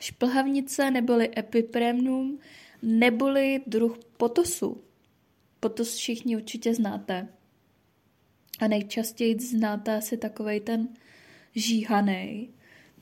Šplhavnice 0.00 0.90
neboli 0.90 1.38
epipremnum, 1.38 2.38
neboli 2.82 3.62
druh 3.66 3.98
potosu. 4.16 4.82
Potos 5.60 5.94
všichni 5.94 6.36
určitě 6.36 6.74
znáte. 6.74 7.28
A 8.60 8.68
nejčastěji 8.68 9.40
znáte 9.40 9.96
asi 9.96 10.16
takovej 10.16 10.60
ten 10.60 10.88
žíhanej, 11.54 12.48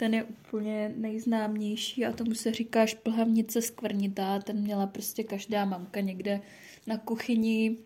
ten 0.00 0.14
je 0.14 0.24
úplně 0.24 0.92
nejznámější 0.96 2.06
a 2.06 2.12
tomu 2.12 2.34
se 2.34 2.52
říká 2.52 2.86
šplhavnice 2.86 3.62
skvrnitá. 3.62 4.38
Ten 4.38 4.62
měla 4.62 4.86
prostě 4.86 5.24
každá 5.24 5.64
mamka 5.64 6.00
někde 6.00 6.40
na 6.86 6.98
kuchyni, 6.98 7.76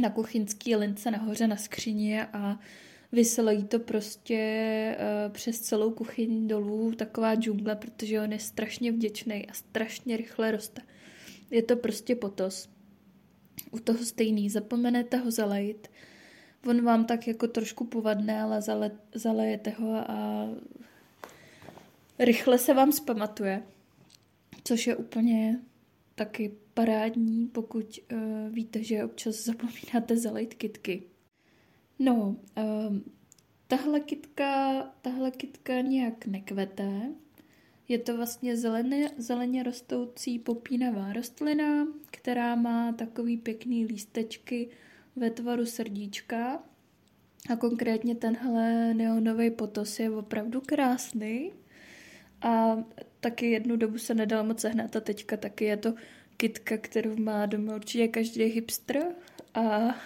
na 0.00 0.10
kuchyňský 0.10 0.76
lince 0.76 1.10
nahoře 1.10 1.46
na 1.46 1.56
skříně 1.56 2.26
a 2.26 2.58
vyselo 3.12 3.50
jí 3.50 3.64
to 3.64 3.78
prostě 3.78 4.96
uh, 4.98 5.32
přes 5.32 5.60
celou 5.60 5.90
kuchyň 5.90 6.48
dolů, 6.48 6.92
taková 6.92 7.34
džungle, 7.34 7.76
protože 7.76 8.20
on 8.20 8.32
je 8.32 8.38
strašně 8.38 8.92
vděčný 8.92 9.46
a 9.46 9.52
strašně 9.52 10.16
rychle 10.16 10.50
roste. 10.50 10.82
Je 11.50 11.62
to 11.62 11.76
prostě 11.76 12.16
potos. 12.16 12.68
U 13.70 13.78
toho 13.78 13.98
stejný, 13.98 14.50
zapomenete 14.50 15.16
ho 15.16 15.30
zalejt, 15.30 15.90
on 16.66 16.84
vám 16.84 17.04
tak 17.04 17.28
jako 17.28 17.48
trošku 17.48 17.84
povadne, 17.84 18.42
ale 18.42 18.62
zale, 18.62 18.90
zalejete 19.14 19.70
ho 19.70 19.94
a 19.94 20.48
rychle 22.18 22.58
se 22.58 22.74
vám 22.74 22.92
zpamatuje, 22.92 23.62
což 24.64 24.86
je 24.86 24.96
úplně 24.96 25.60
taky 26.14 26.54
parádní, 26.74 27.46
pokud 27.46 28.00
uh, 28.12 28.18
víte, 28.50 28.84
že 28.84 29.04
občas 29.04 29.44
zapomínáte 29.44 30.16
zalejt 30.16 30.54
kitky. 30.54 31.02
No, 31.98 32.36
um, 32.88 33.04
tahle 33.66 34.00
kitka, 34.00 34.82
tahle 35.02 35.30
kitka 35.30 35.80
nějak 35.80 36.26
nekvete, 36.26 37.12
Je 37.88 37.98
to 37.98 38.16
vlastně 38.16 38.56
zeleně, 38.56 39.10
zeleně 39.16 39.62
rostoucí 39.62 40.38
popínavá 40.38 41.12
rostlina, 41.12 41.86
která 42.10 42.54
má 42.54 42.92
takový 42.92 43.36
pěkný 43.36 43.86
lístečky 43.86 44.68
ve 45.16 45.30
tvaru 45.30 45.66
srdíčka. 45.66 46.62
A 47.50 47.56
konkrétně 47.56 48.14
tenhle 48.14 48.94
neonový 48.94 49.50
potos 49.50 49.98
je 49.98 50.10
opravdu 50.10 50.60
krásný. 50.60 51.52
A 52.42 52.76
taky 53.20 53.50
jednu 53.50 53.76
dobu 53.76 53.98
se 53.98 54.14
nedal 54.14 54.44
moc 54.44 54.60
sehnat 54.60 54.96
a 54.96 55.00
teďka 55.00 55.36
taky 55.36 55.64
je 55.64 55.76
to 55.76 55.94
kitka, 56.36 56.78
kterou 56.78 57.16
má 57.16 57.46
doma 57.46 57.74
určitě 57.74 58.08
každý 58.08 58.44
hipster 58.44 59.06
a 59.54 59.96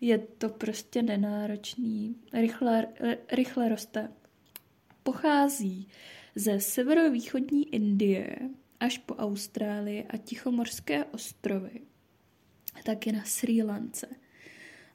je 0.00 0.18
to 0.18 0.48
prostě 0.48 1.02
nenáročný, 1.02 2.16
rychle, 2.32 2.86
rychle 3.32 3.68
roste. 3.68 4.12
Pochází 5.02 5.88
ze 6.34 6.60
severovýchodní 6.60 7.74
Indie 7.74 8.36
až 8.80 8.98
po 8.98 9.14
Austrálii 9.14 10.04
a 10.04 10.16
Tichomorské 10.16 11.04
ostrovy, 11.04 11.80
taky 12.84 13.12
na 13.12 13.24
Sri 13.24 13.62
Lance. 13.62 14.06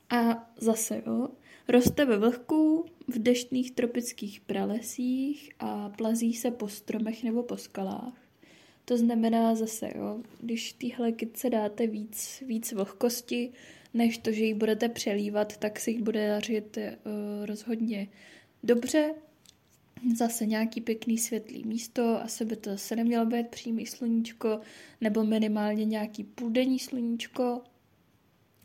A 0.10 0.52
zase 0.58 1.04
jo, 1.08 1.30
roste 1.69 2.05
ve 2.05 2.17
vlhku, 2.17 2.86
v 3.08 3.19
deštných 3.19 3.71
tropických 3.71 4.41
pralesích 4.41 5.49
a 5.60 5.89
plazí 5.89 6.34
se 6.34 6.51
po 6.51 6.67
stromech 6.67 7.23
nebo 7.23 7.43
po 7.43 7.58
skalách. 7.58 8.13
To 8.86 8.97
znamená 8.97 9.55
zase, 9.55 9.91
jo, 9.95 10.19
když 10.41 10.73
téhle 10.73 11.12
kytce 11.12 11.49
dáte 11.49 11.88
víc, 11.88 12.43
víc 12.47 12.71
vlhkosti, 12.71 13.51
než 13.93 14.17
to, 14.17 14.32
že 14.32 14.45
ji 14.45 14.53
budete 14.53 14.89
přelívat, 14.89 15.58
tak 15.58 15.79
si 15.79 15.91
jich 15.91 16.01
bude 16.01 16.27
dařit 16.27 16.77
uh, 16.77 17.45
rozhodně 17.45 18.08
dobře. 18.63 19.13
Zase 20.15 20.45
nějaký 20.45 20.82
pěkný 20.82 21.17
světlý 21.17 21.63
místo, 21.63 22.21
asi 22.23 22.45
by 22.45 22.55
to 22.55 22.69
zase 22.69 22.95
nemělo 22.95 23.25
být 23.25 23.47
přímý 23.47 23.86
sluníčko, 23.86 24.60
nebo 25.01 25.23
minimálně 25.23 25.86
nějaký 25.86 26.23
půldenní 26.23 26.79
sluníčko. 26.79 27.62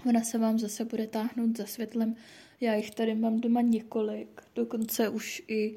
Ona 0.09 0.21
se 0.21 0.39
vám 0.39 0.59
zase 0.59 0.85
bude 0.85 1.07
táhnout 1.07 1.57
za 1.57 1.67
světlem. 1.67 2.17
Já 2.65 2.75
jich 2.75 2.91
tady 2.91 3.15
mám 3.15 3.41
doma 3.41 3.61
několik, 3.61 4.41
dokonce 4.55 5.09
už 5.09 5.43
i 5.49 5.75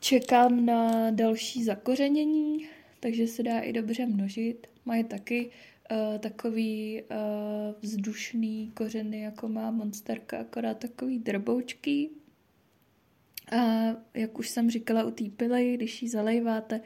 čekám 0.00 0.66
na 0.66 1.10
další 1.10 1.64
zakořenění, 1.64 2.66
takže 3.00 3.26
se 3.26 3.42
dá 3.42 3.60
i 3.60 3.72
dobře 3.72 4.06
množit. 4.06 4.66
Mají 4.84 5.04
taky 5.04 5.50
uh, 5.90 6.18
takový 6.18 7.02
uh, 7.02 7.74
vzdušný 7.80 8.72
kořeny, 8.74 9.20
jako 9.20 9.48
má 9.48 9.70
monsterka, 9.70 10.38
akorát 10.38 10.78
takový 10.78 11.18
drboučky. 11.18 12.10
A 13.52 13.56
jak 14.14 14.38
už 14.38 14.48
jsem 14.48 14.70
říkala 14.70 15.04
u 15.04 15.10
té 15.10 15.24
pily, 15.36 15.74
když 15.74 16.02
ji 16.02 16.08
zalejváte, 16.08 16.80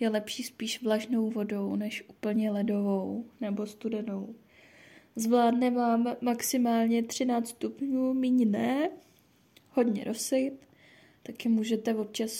je 0.00 0.08
lepší 0.08 0.42
spíš 0.42 0.82
vlažnou 0.82 1.30
vodou, 1.30 1.76
než 1.76 2.04
úplně 2.08 2.50
ledovou 2.50 3.26
nebo 3.40 3.66
studenou. 3.66 4.34
Zvládne 5.18 5.70
vám 5.70 6.16
maximálně 6.20 7.02
13 7.02 7.48
stupňů, 7.48 8.14
míň 8.14 8.50
ne, 8.50 8.90
hodně 9.70 10.04
rosit, 10.04 10.52
taky 11.22 11.48
můžete 11.48 11.94
občas 11.94 12.32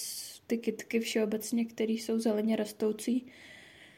ty 0.47 0.59
kytky 0.59 1.01
všeobecně, 1.01 1.65
které 1.65 1.93
jsou 1.93 2.19
zeleně 2.19 2.57
rostoucí, 2.57 3.27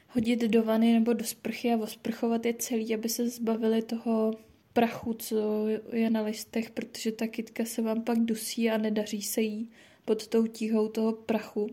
hodit 0.09 0.41
do 0.41 0.63
vany 0.63 0.93
nebo 0.93 1.13
do 1.13 1.25
sprchy 1.25 1.73
a 1.73 1.77
osprchovat 1.77 2.47
je 2.47 2.55
celý, 2.55 2.95
aby 2.95 3.09
se 3.09 3.29
zbavili 3.29 3.83
toho 3.83 4.35
prachu, 4.73 5.13
co 5.13 5.67
je 5.93 6.11
na 6.11 6.23
listech, 6.23 6.71
protože 6.71 7.13
ta 7.13 7.27
kytka 7.27 7.65
se 7.65 7.83
vám 7.83 8.03
pak 8.03 8.19
dusí 8.19 8.71
a 8.71 8.79
nedaří 8.79 9.23
se 9.23 9.41
jí 9.41 9.71
pod 10.05 10.27
tou 10.27 10.47
tíhou 10.47 10.89
toho 10.89 11.13
prachu. 11.13 11.71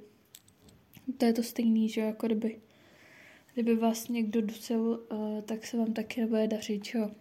To 1.17 1.25
je 1.25 1.33
to 1.33 1.43
stejný, 1.43 1.89
že 1.89 2.01
jako 2.01 2.25
kdyby, 2.25 2.59
kdyby 3.57 3.75
vás 3.75 4.07
někdo 4.07 4.41
dusil, 4.41 5.05
uh, 5.11 5.41
tak 5.41 5.65
se 5.65 5.77
vám 5.77 5.93
taky 5.93 6.21
nebude 6.21 6.47
dařit, 6.47 6.81
jo. 6.93 7.11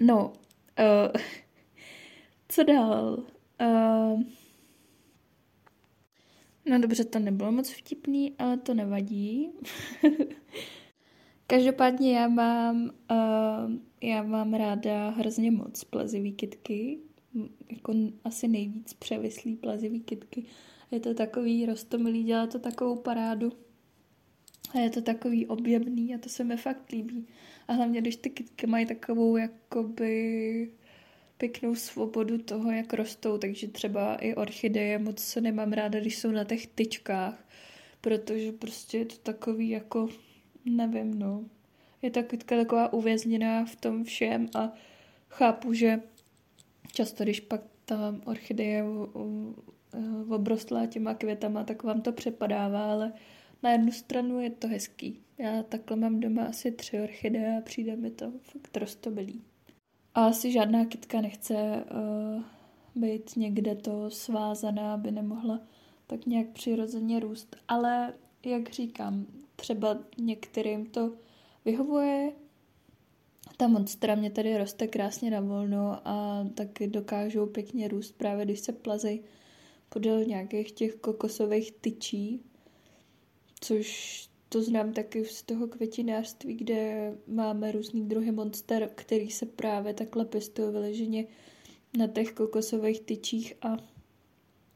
no, 0.00 0.32
uh, 0.78 1.12
co 2.48 2.62
dál? 2.62 3.24
Uh, 3.60 4.22
No 6.66 6.78
dobře, 6.78 7.04
to 7.04 7.18
nebylo 7.18 7.52
moc 7.52 7.70
vtipný, 7.70 8.34
ale 8.38 8.56
to 8.56 8.74
nevadí. 8.74 9.50
Každopádně 11.46 12.16
já 12.16 12.28
mám, 12.28 12.90
uh, 13.10 13.72
já 14.02 14.22
mám 14.22 14.54
ráda 14.54 15.08
hrozně 15.08 15.50
moc 15.50 15.84
plazivý 15.84 16.32
kitky, 16.32 16.98
jako 17.70 17.94
asi 18.24 18.48
nejvíc 18.48 18.92
převislý 18.92 19.56
plazivý 19.56 20.00
kitky. 20.00 20.44
Je 20.90 21.00
to 21.00 21.14
takový 21.14 21.66
rostomilý, 21.66 22.24
dělá 22.24 22.46
to 22.46 22.58
takovou 22.58 22.96
parádu. 22.96 23.52
A 24.74 24.78
je 24.78 24.90
to 24.90 25.02
takový 25.02 25.46
objemný 25.46 26.14
a 26.14 26.18
to 26.18 26.28
se 26.28 26.44
mi 26.44 26.56
fakt 26.56 26.92
líbí. 26.92 27.26
A 27.68 27.72
hlavně, 27.72 28.00
když 28.00 28.16
ty 28.16 28.30
kitky 28.30 28.66
mají 28.66 28.86
takovou 28.86 29.36
jakoby 29.36 30.70
pěknou 31.38 31.74
svobodu 31.74 32.38
toho, 32.38 32.70
jak 32.70 32.92
rostou, 32.92 33.38
takže 33.38 33.68
třeba 33.68 34.14
i 34.16 34.34
orchideje 34.34 34.98
moc 34.98 35.36
nemám 35.36 35.72
ráda, 35.72 36.00
když 36.00 36.18
jsou 36.18 36.30
na 36.30 36.44
těch 36.44 36.66
tyčkách, 36.66 37.48
protože 38.00 38.52
prostě 38.52 38.98
je 38.98 39.04
to 39.04 39.16
takový 39.16 39.68
jako, 39.68 40.08
nevím, 40.64 41.18
no, 41.18 41.44
je 42.02 42.10
ta 42.10 42.22
kytka 42.22 42.56
taková 42.56 42.92
uvězněná 42.92 43.64
v 43.64 43.76
tom 43.76 44.04
všem 44.04 44.48
a 44.54 44.72
chápu, 45.28 45.72
že 45.72 46.00
často, 46.92 47.24
když 47.24 47.40
pak 47.40 47.60
ta 47.84 48.14
orchideje 48.24 48.84
obrostlá 50.28 50.86
těma 50.86 51.14
květama, 51.14 51.64
tak 51.64 51.82
vám 51.82 52.00
to 52.00 52.12
přepadává, 52.12 52.92
ale 52.92 53.12
na 53.62 53.70
jednu 53.72 53.92
stranu 53.92 54.40
je 54.40 54.50
to 54.50 54.68
hezký. 54.68 55.20
Já 55.38 55.62
takhle 55.62 55.96
mám 55.96 56.20
doma 56.20 56.44
asi 56.44 56.72
tři 56.72 57.00
orchideje 57.00 57.58
a 57.58 57.60
přijde 57.60 57.96
mi 57.96 58.10
to 58.10 58.32
fakt 58.42 58.76
rostobilý. 58.76 59.42
A 60.14 60.26
asi 60.26 60.52
žádná 60.52 60.84
kytka 60.84 61.20
nechce 61.20 61.54
uh, 61.54 62.42
být 62.94 63.36
někde 63.36 63.74
to 63.74 64.10
svázaná, 64.10 64.94
aby 64.94 65.10
nemohla 65.10 65.60
tak 66.06 66.26
nějak 66.26 66.48
přirozeně 66.48 67.20
růst. 67.20 67.56
Ale 67.68 68.14
jak 68.44 68.70
říkám, 68.70 69.26
třeba 69.56 69.98
některým 70.18 70.86
to 70.86 71.12
vyhovuje. 71.64 72.32
Ta 73.56 73.68
monstra 73.68 74.14
mě 74.14 74.30
tady 74.30 74.58
roste 74.58 74.86
krásně 74.86 75.30
na 75.30 75.40
volno 75.40 76.08
a 76.08 76.44
taky 76.54 76.86
dokážou 76.86 77.46
pěkně 77.46 77.88
růst 77.88 78.12
právě 78.12 78.44
když 78.44 78.60
se 78.60 78.72
plazej 78.72 79.22
podél 79.88 80.24
nějakých 80.24 80.72
těch 80.72 80.94
kokosových 80.94 81.72
tyčí, 81.72 82.42
což 83.60 84.28
to 84.48 84.62
znám 84.62 84.92
taky 84.92 85.24
z 85.24 85.42
toho 85.42 85.66
květinářství, 85.66 86.54
kde 86.54 87.12
máme 87.26 87.72
různý 87.72 88.08
druhy 88.08 88.32
monster, 88.32 88.90
který 88.94 89.30
se 89.30 89.46
právě 89.46 89.94
takhle 89.94 90.24
pěstují 90.24 90.72
vyleženě 90.72 91.26
na 91.98 92.06
těch 92.06 92.32
kokosových 92.32 93.00
tyčích 93.00 93.54
a 93.62 93.76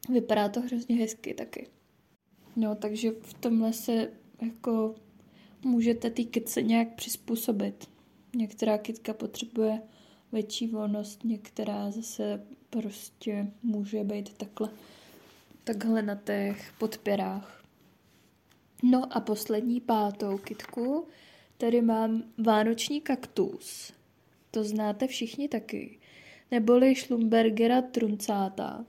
vypadá 0.09 0.49
to 0.49 0.61
hrozně 0.61 0.95
hezky 0.95 1.33
taky. 1.33 1.67
No, 2.55 2.75
takže 2.75 3.11
v 3.21 3.33
tomhle 3.33 3.73
se 3.73 4.11
jako 4.41 4.95
můžete 5.63 6.09
ty 6.09 6.25
kytce 6.25 6.61
nějak 6.61 6.95
přizpůsobit. 6.95 7.89
Některá 8.35 8.77
kytka 8.77 9.13
potřebuje 9.13 9.81
větší 10.31 10.67
volnost, 10.67 11.23
některá 11.23 11.91
zase 11.91 12.45
prostě 12.69 13.47
může 13.63 14.03
být 14.03 14.33
takhle, 14.33 14.69
takhle 15.63 16.01
na 16.01 16.15
těch 16.15 16.73
podpěrách. 16.79 17.62
No 18.85 19.17
a 19.17 19.19
poslední 19.19 19.81
pátou 19.81 20.37
kitku, 20.37 21.07
tady 21.57 21.81
mám 21.81 22.23
vánoční 22.37 23.01
kaktus. 23.01 23.93
To 24.51 24.63
znáte 24.63 25.07
všichni 25.07 25.47
taky. 25.47 25.99
Neboli 26.51 26.95
Schlumbergera 26.95 27.81
truncáta. 27.81 28.85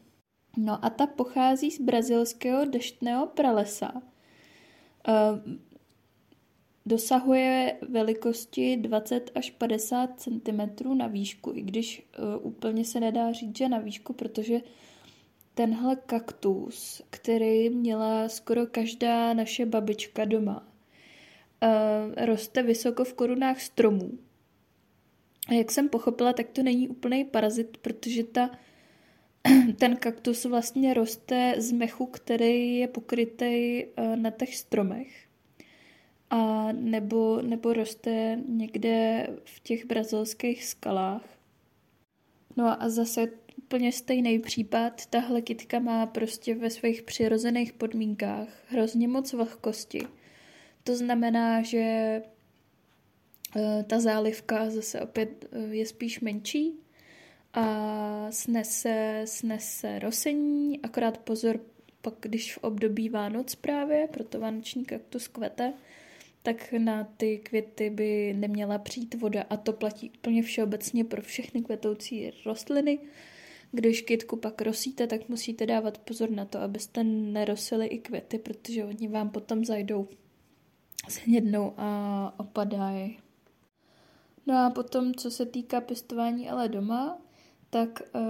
No 0.57 0.85
a 0.85 0.91
ta 0.91 1.07
pochází 1.07 1.71
z 1.71 1.81
brazilského 1.81 2.65
deštného 2.65 3.27
pralesa. 3.27 3.93
Uh, 5.09 5.55
dosahuje 6.87 7.79
velikosti 7.89 8.77
20 8.77 9.31
až 9.35 9.51
50 9.51 10.21
cm 10.21 10.61
na 10.99 11.07
výšku, 11.07 11.53
i 11.55 11.63
když 11.63 12.07
uh, 12.19 12.47
úplně 12.47 12.85
se 12.85 13.01
nedá 13.01 13.33
říct, 13.33 13.59
že 13.59 13.69
na 13.69 13.79
výšku, 13.79 14.13
protože 14.13 14.61
tenhle 15.55 15.97
kaktus, 15.97 17.03
který 17.11 17.71
měla 17.71 18.29
skoro 18.29 18.67
každá 18.67 19.35
naše 19.35 19.67
babička 19.67 20.25
doma, 20.25 20.69
uh, 21.63 22.25
roste 22.27 22.63
vysoko 22.63 23.05
v 23.05 23.15
korunách 23.15 23.61
stromů. 23.61 24.19
A 25.49 25.53
jak 25.53 25.73
jsem 25.73 25.89
pochopila, 25.89 26.33
tak 26.33 26.49
to 26.49 26.63
není 26.63 26.89
úplný 26.89 27.25
parazit, 27.25 27.77
protože 27.77 28.25
ta, 28.25 28.51
ten 29.79 29.97
kaktus 29.97 30.45
vlastně 30.45 30.95
roste 30.95 31.55
z 31.59 31.73
mechu, 31.73 32.07
který 32.07 32.77
je 32.77 32.89
pokrytý 32.89 33.85
uh, 33.85 34.17
na 34.17 34.31
těch 34.31 34.57
stromech. 34.57 35.25
A 36.31 36.73
nebo, 36.73 37.43
nebo 37.43 37.73
roste 37.73 38.39
někde 38.49 39.27
v 39.45 39.61
těch 39.61 39.87
brazilských 39.87 40.65
skalách. 40.65 41.39
No 42.57 42.83
a 42.83 42.89
zase 42.89 43.27
úplně 43.65 43.93
stejný 43.93 44.39
případ. 44.39 45.07
Tahle 45.07 45.43
kytka 45.43 45.79
má 45.79 46.07
prostě 46.07 46.55
ve 46.55 46.71
svých 46.71 47.03
přirozených 47.03 47.73
podmínkách 47.73 48.49
hrozně 48.69 49.09
moc 49.09 49.33
vlhkosti. 49.33 50.01
To 50.85 50.97
znamená, 50.97 51.63
že 51.63 51.79
eh, 53.57 53.85
ta 53.87 54.01
zálivka 54.01 54.71
zase 54.71 55.01
opět 55.01 55.45
eh, 55.53 55.59
je 55.59 55.87
spíš 55.87 56.21
menší 56.21 56.73
a 57.55 58.27
snese, 58.31 59.23
snese 59.25 59.99
rosení, 59.99 60.81
akorát 60.83 61.19
pozor, 61.19 61.61
pak 62.03 62.15
když 62.21 62.55
v 62.55 62.59
období 62.59 63.09
Vánoc 63.09 63.55
právě, 63.55 64.09
proto 64.13 64.41
vánoční 64.41 64.85
kaktus 64.85 65.29
kvete, 65.29 65.73
tak 66.43 66.73
na 66.73 67.05
ty 67.05 67.39
květy 67.39 67.91
by 67.91 68.35
neměla 68.37 68.79
přijít 68.79 69.15
voda 69.15 69.45
a 69.51 69.57
to 69.57 69.73
platí 69.73 70.11
úplně 70.11 70.43
všeobecně 70.43 71.05
pro 71.05 71.23
všechny 71.23 71.63
kvetoucí 71.63 72.33
rostliny. 72.47 72.99
Když 73.75 74.01
kytku 74.01 74.37
pak 74.37 74.61
rosíte, 74.61 75.07
tak 75.07 75.29
musíte 75.29 75.67
dávat 75.67 75.99
pozor 75.99 76.31
na 76.31 76.45
to, 76.45 76.59
abyste 76.59 77.05
nerosili 77.05 77.87
i 77.87 77.99
květy, 77.99 78.39
protože 78.39 78.85
oni 78.85 79.09
vám 79.09 79.31
potom 79.31 79.65
zajdou, 79.65 80.09
zhnědnou 81.09 81.75
a 81.77 82.35
opadají. 82.39 83.19
No 84.47 84.55
a 84.55 84.71
potom, 84.71 85.15
co 85.15 85.31
se 85.31 85.47
týká 85.47 85.81
pěstování 85.81 86.51
ale 86.51 86.69
doma, 86.69 87.23
tak 87.71 88.03
uh, 88.15 88.21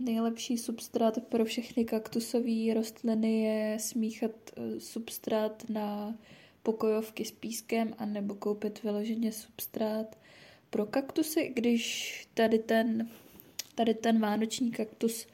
nejlepší 0.00 0.58
substrát 0.58 1.24
pro 1.24 1.44
všechny 1.44 1.84
kaktusové 1.84 2.74
rostliny 2.74 3.42
je 3.42 3.78
smíchat 3.78 4.30
uh, 4.58 4.78
substrát 4.78 5.64
na 5.68 6.18
pokojovky 6.62 7.24
s 7.24 7.32
pískem 7.32 7.94
a 7.98 8.06
nebo 8.06 8.34
koupit 8.34 8.82
vyloženě 8.82 9.32
substrát 9.32 10.18
pro 10.70 10.86
kaktusy, 10.86 11.52
když 11.54 12.28
tady 12.34 12.58
ten, 12.58 13.08
tady 13.74 13.94
ten 13.94 14.20
vánoční 14.20 14.70
kaktus 14.70 15.26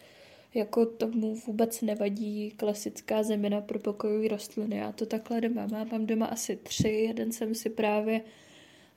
jako 0.54 0.86
tomu 0.86 1.34
vůbec 1.34 1.82
nevadí 1.82 2.50
klasická 2.50 3.22
zemina 3.22 3.60
pro 3.60 3.78
pokojové 3.78 4.28
rostliny. 4.28 4.76
Já 4.76 4.92
to 4.92 5.06
takhle 5.06 5.40
doma 5.40 5.66
mám. 5.66 5.88
Mám 5.92 6.06
doma 6.06 6.26
asi 6.26 6.56
tři. 6.56 6.88
Jeden 6.88 7.32
jsem 7.32 7.54
si 7.54 7.70
právě 7.70 8.20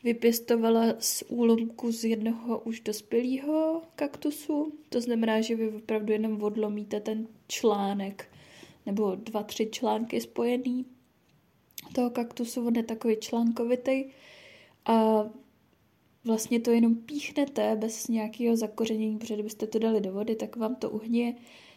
vypěstovala 0.03 0.95
z 0.99 1.23
úlomku 1.27 1.91
z 1.91 2.03
jednoho 2.05 2.59
už 2.59 2.79
dospělého 2.79 3.81
kaktusu. 3.95 4.73
To 4.89 5.01
znamená, 5.01 5.41
že 5.41 5.55
vy 5.55 5.69
opravdu 5.69 6.13
jenom 6.13 6.43
odlomíte 6.43 6.99
ten 6.99 7.27
článek 7.47 8.27
nebo 8.85 9.15
dva, 9.15 9.43
tři 9.43 9.69
články 9.71 10.21
spojený 10.21 10.85
toho 11.95 12.09
kaktusu, 12.09 12.67
on 12.67 12.75
je 12.75 12.83
takový 12.83 13.15
článkovitý 13.15 14.05
a 14.85 15.23
vlastně 16.25 16.59
to 16.59 16.71
jenom 16.71 16.95
píchnete 16.95 17.75
bez 17.75 18.07
nějakého 18.07 18.55
zakořenění, 18.55 19.17
protože 19.17 19.33
kdybyste 19.33 19.67
to 19.67 19.79
dali 19.79 20.01
do 20.01 20.11
vody, 20.11 20.35
tak 20.35 20.55
vám 20.55 20.75
to 20.75 20.89
uhně, 20.89 21.35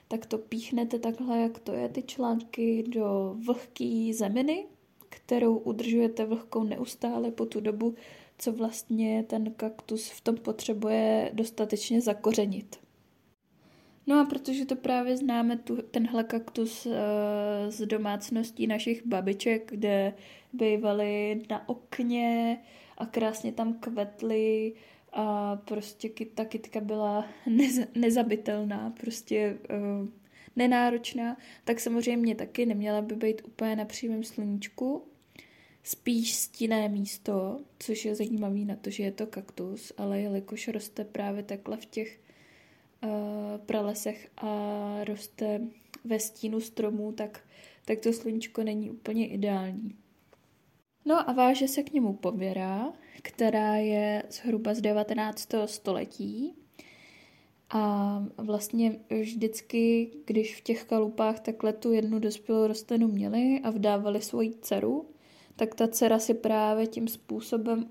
tak 0.09 0.27
to 0.27 0.39
píchnete 0.39 0.99
takhle, 0.99 1.41
jak 1.41 1.59
to 1.59 1.73
je, 1.73 1.89
ty 1.89 2.03
články 2.03 2.85
do 2.89 3.37
vlhké 3.47 4.11
zeminy, 4.15 4.67
kterou 5.09 5.57
udržujete 5.57 6.25
vlhkou 6.25 6.63
neustále 6.63 7.31
po 7.31 7.47
tu 7.47 7.61
dobu, 7.61 7.95
co 8.39 8.53
vlastně 8.53 9.25
ten 9.27 9.53
kaktus 9.53 10.11
v 10.11 10.21
tom 10.21 10.37
potřebuje 10.37 11.31
dostatečně 11.35 12.01
zakořenit. 12.01 12.85
No 14.07 14.21
a 14.21 14.25
protože 14.25 14.67
to 14.67 14.77
právě 14.77 15.17
známe, 15.17 15.57
tu, 15.57 15.77
tenhle 15.91 16.25
kaktus 16.25 16.87
uh, 16.87 16.93
z 17.69 17.87
domácností 17.87 18.67
našich 18.67 19.07
babiček, 19.07 19.71
kde 19.71 20.15
bývaly 20.53 21.43
na 21.51 21.69
okně 21.69 22.59
a 22.99 23.07
krásně 23.07 23.53
tam 23.53 23.75
kvetly 23.75 24.73
a 25.13 25.57
prostě 25.57 26.11
ta 26.35 26.45
kytka 26.45 26.81
byla 26.81 27.27
nez, 27.47 27.81
nezabitelná, 27.95 28.95
prostě 29.01 29.59
uh, 29.71 30.09
nenáročná, 30.57 31.37
tak 31.65 31.81
samozřejmě 31.81 32.35
taky 32.35 32.67
neměla 32.67 33.03
by 33.03 33.17
být 33.17 33.43
úplně 33.45 33.77
na 33.77 33.85
přímém 33.85 34.25
sluníčku, 34.25 35.03
spíš 35.83 36.35
stinné 36.35 36.89
místo, 36.89 37.61
což 37.79 38.05
je 38.05 38.15
zajímavý 38.15 38.65
na 38.65 38.77
to, 38.77 38.91
že 38.91 39.03
je 39.03 39.13
to 39.13 39.27
kaktus, 39.27 39.93
ale 39.97 40.21
jelikož 40.21 40.69
roste 40.69 41.05
právě 41.05 41.43
takhle 41.43 41.77
v 41.77 41.87
těch 41.87 42.21
uh, 43.05 43.11
pralesech 43.67 44.29
a 44.37 44.97
roste 45.05 45.61
ve 46.05 46.21
stínu 46.21 46.61
stromů, 46.61 47.13
tak, 47.13 47.45
tak 47.85 48.01
to 48.01 48.13
sluníčko 48.13 48.63
není 48.63 48.91
úplně 48.91 49.29
ideální. 49.29 49.97
No 51.05 51.31
a 51.31 51.33
váže 51.33 51.69
se 51.69 51.83
k 51.83 51.93
němu 51.93 52.13
pověra, 52.13 52.93
která 53.23 53.77
je 53.77 54.23
zhruba 54.31 54.75
z 54.75 54.81
19. 54.81 55.49
století. 55.67 56.55
A 57.71 58.25
vlastně 58.37 59.01
vždycky, 59.21 60.11
když 60.25 60.57
v 60.57 60.61
těch 60.61 60.85
kalupách 60.85 61.41
takhle 61.41 61.73
tu 61.73 61.93
jednu 61.93 62.19
dospělou 62.19 62.67
rostlinu 62.67 63.09
měli 63.09 63.61
a 63.63 63.71
vdávali 63.71 64.23
svoji 64.23 64.55
dceru, 64.55 65.09
tak 65.57 65.75
ta 65.75 65.89
dcera 65.89 66.19
si 66.19 66.35
právě 66.35 66.87
tím 66.87 67.09
způsobem 67.09 67.91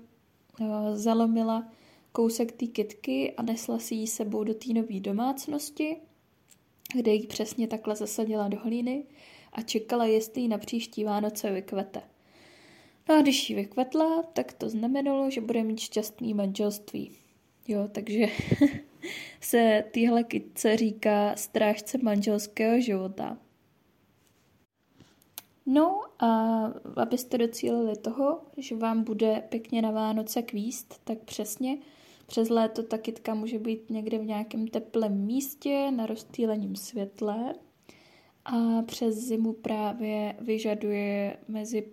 uh, 0.60 0.66
zalomila 0.94 1.72
kousek 2.12 2.52
té 2.52 2.66
kytky 2.66 3.34
a 3.36 3.42
nesla 3.42 3.78
si 3.78 3.94
ji 3.94 4.06
sebou 4.06 4.44
do 4.44 4.54
té 4.54 4.72
nové 4.72 5.00
domácnosti, 5.00 5.96
kde 6.94 7.12
ji 7.12 7.26
přesně 7.26 7.68
takhle 7.68 7.96
zasadila 7.96 8.48
do 8.48 8.58
hlíny 8.58 9.04
a 9.52 9.62
čekala, 9.62 10.04
jestli 10.04 10.42
ji 10.42 10.48
na 10.48 10.58
příští 10.58 11.04
Vánoce 11.04 11.50
vykvete. 11.50 12.13
No 13.08 13.14
a 13.14 13.22
když 13.22 13.50
ji 13.50 13.56
vykvetla, 13.56 14.22
tak 14.22 14.52
to 14.52 14.68
znamenalo, 14.68 15.30
že 15.30 15.40
bude 15.40 15.64
mít 15.64 15.80
šťastný 15.80 16.34
manželství. 16.34 17.10
Jo, 17.68 17.88
takže 17.92 18.26
se 19.40 19.84
téhle 19.92 20.24
kytce 20.24 20.76
říká 20.76 21.36
strážce 21.36 21.98
manželského 21.98 22.80
života. 22.80 23.38
No 25.66 26.00
a 26.18 26.62
abyste 26.96 27.38
docílili 27.38 27.96
toho, 27.96 28.40
že 28.56 28.76
vám 28.76 29.04
bude 29.04 29.42
pěkně 29.48 29.82
na 29.82 29.90
Vánoce 29.90 30.42
kvíst, 30.42 31.00
tak 31.04 31.18
přesně 31.18 31.78
přes 32.26 32.48
léto 32.48 32.82
ta 32.82 32.98
kytka 32.98 33.34
může 33.34 33.58
být 33.58 33.90
někde 33.90 34.18
v 34.18 34.24
nějakém 34.24 34.68
teplém 34.68 35.26
místě 35.26 35.90
na 35.90 36.06
rozstýlením 36.06 36.76
světle 36.76 37.54
a 38.44 38.82
přes 38.82 39.14
zimu 39.14 39.52
právě 39.52 40.36
vyžaduje 40.40 41.36
mezi 41.48 41.92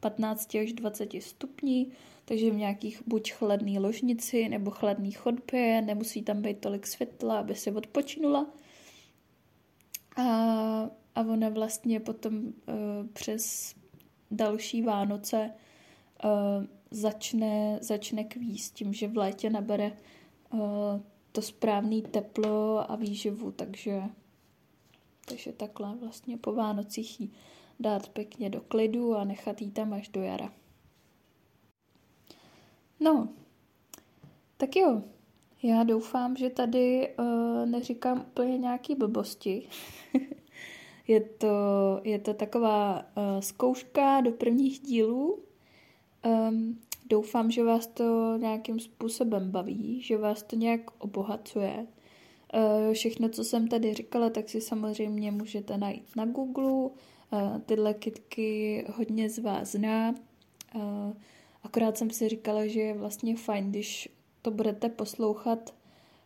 15 0.00 0.54
až 0.54 0.72
20 0.72 1.10
stupní, 1.20 1.92
takže 2.24 2.50
v 2.50 2.56
nějakých 2.56 3.02
buď 3.06 3.32
chladný 3.32 3.78
ložnici 3.78 4.48
nebo 4.48 4.70
chladný 4.70 5.12
chodbě, 5.12 5.82
nemusí 5.82 6.22
tam 6.22 6.42
být 6.42 6.58
tolik 6.58 6.86
světla, 6.86 7.38
aby 7.38 7.54
se 7.54 7.72
odpočinula. 7.72 8.46
A, 10.16 10.22
a 11.14 11.20
ona 11.20 11.48
vlastně 11.48 12.00
potom 12.00 12.34
uh, 12.44 12.52
přes 13.12 13.74
další 14.30 14.82
Vánoce 14.82 15.50
uh, 16.24 16.30
začne, 16.90 17.78
začne 17.82 18.24
kvíst 18.24 18.74
tím, 18.74 18.92
že 18.92 19.08
v 19.08 19.16
létě 19.16 19.50
nabere 19.50 19.92
uh, 20.52 20.60
to 21.32 21.42
správné 21.42 22.02
teplo 22.02 22.90
a 22.90 22.96
výživu, 22.96 23.50
takže, 23.50 24.02
takže 25.28 25.52
takhle 25.52 25.96
vlastně 25.96 26.36
po 26.36 26.52
Vánocích 26.52 27.20
jí 27.20 27.32
dát 27.80 28.08
pěkně 28.08 28.50
do 28.50 28.60
klidu 28.60 29.14
a 29.14 29.24
nechat 29.24 29.62
jí 29.62 29.70
tam 29.70 29.92
až 29.92 30.08
do 30.08 30.22
jara. 30.22 30.52
No, 33.00 33.28
tak 34.56 34.76
jo, 34.76 35.02
já 35.62 35.84
doufám, 35.84 36.36
že 36.36 36.50
tady 36.50 37.14
uh, 37.18 37.66
neříkám 37.66 38.20
úplně 38.20 38.58
nějaký 38.58 38.94
blbosti. 38.94 39.68
je, 41.08 41.20
to, 41.20 41.48
je 42.04 42.18
to 42.18 42.34
taková 42.34 42.98
uh, 42.98 43.40
zkouška 43.40 44.20
do 44.20 44.30
prvních 44.30 44.80
dílů, 44.80 45.42
Um, 46.26 46.78
doufám, 47.08 47.50
že 47.50 47.64
vás 47.64 47.86
to 47.86 48.36
nějakým 48.36 48.80
způsobem 48.80 49.50
baví, 49.50 50.02
že 50.02 50.18
vás 50.18 50.42
to 50.42 50.56
nějak 50.56 50.80
obohacuje. 50.98 51.86
Uh, 52.54 52.92
všechno, 52.92 53.28
co 53.28 53.44
jsem 53.44 53.68
tady 53.68 53.94
říkala, 53.94 54.30
tak 54.30 54.48
si 54.48 54.60
samozřejmě 54.60 55.30
můžete 55.30 55.78
najít 55.78 56.16
na 56.16 56.26
Google. 56.26 56.90
Tyhle 57.66 57.94
kitky 57.94 58.84
hodně 58.96 59.30
z 59.30 59.38
vás 59.38 59.72
zná. 59.72 60.14
Akorát 61.62 61.98
jsem 61.98 62.10
si 62.10 62.28
říkala, 62.28 62.66
že 62.66 62.80
je 62.80 62.94
vlastně 62.94 63.36
fajn, 63.36 63.70
když 63.70 64.08
to 64.42 64.50
budete 64.50 64.88
poslouchat 64.88 65.74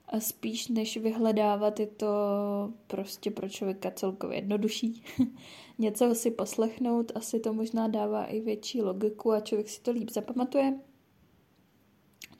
a 0.08 0.20
spíš 0.20 0.68
než 0.68 0.96
vyhledávat, 0.96 1.80
je 1.80 1.86
to 1.86 2.06
prostě 2.86 3.30
pro 3.30 3.48
člověka 3.48 3.90
celkově 3.90 4.38
jednodušší. 4.38 5.02
Něco 5.78 6.14
si 6.14 6.30
poslechnout, 6.30 7.12
asi 7.14 7.40
to 7.40 7.52
možná 7.52 7.88
dává 7.88 8.24
i 8.24 8.40
větší 8.40 8.82
logiku 8.82 9.32
a 9.32 9.40
člověk 9.40 9.68
si 9.68 9.80
to 9.80 9.90
líp 9.90 10.10
zapamatuje. 10.10 10.80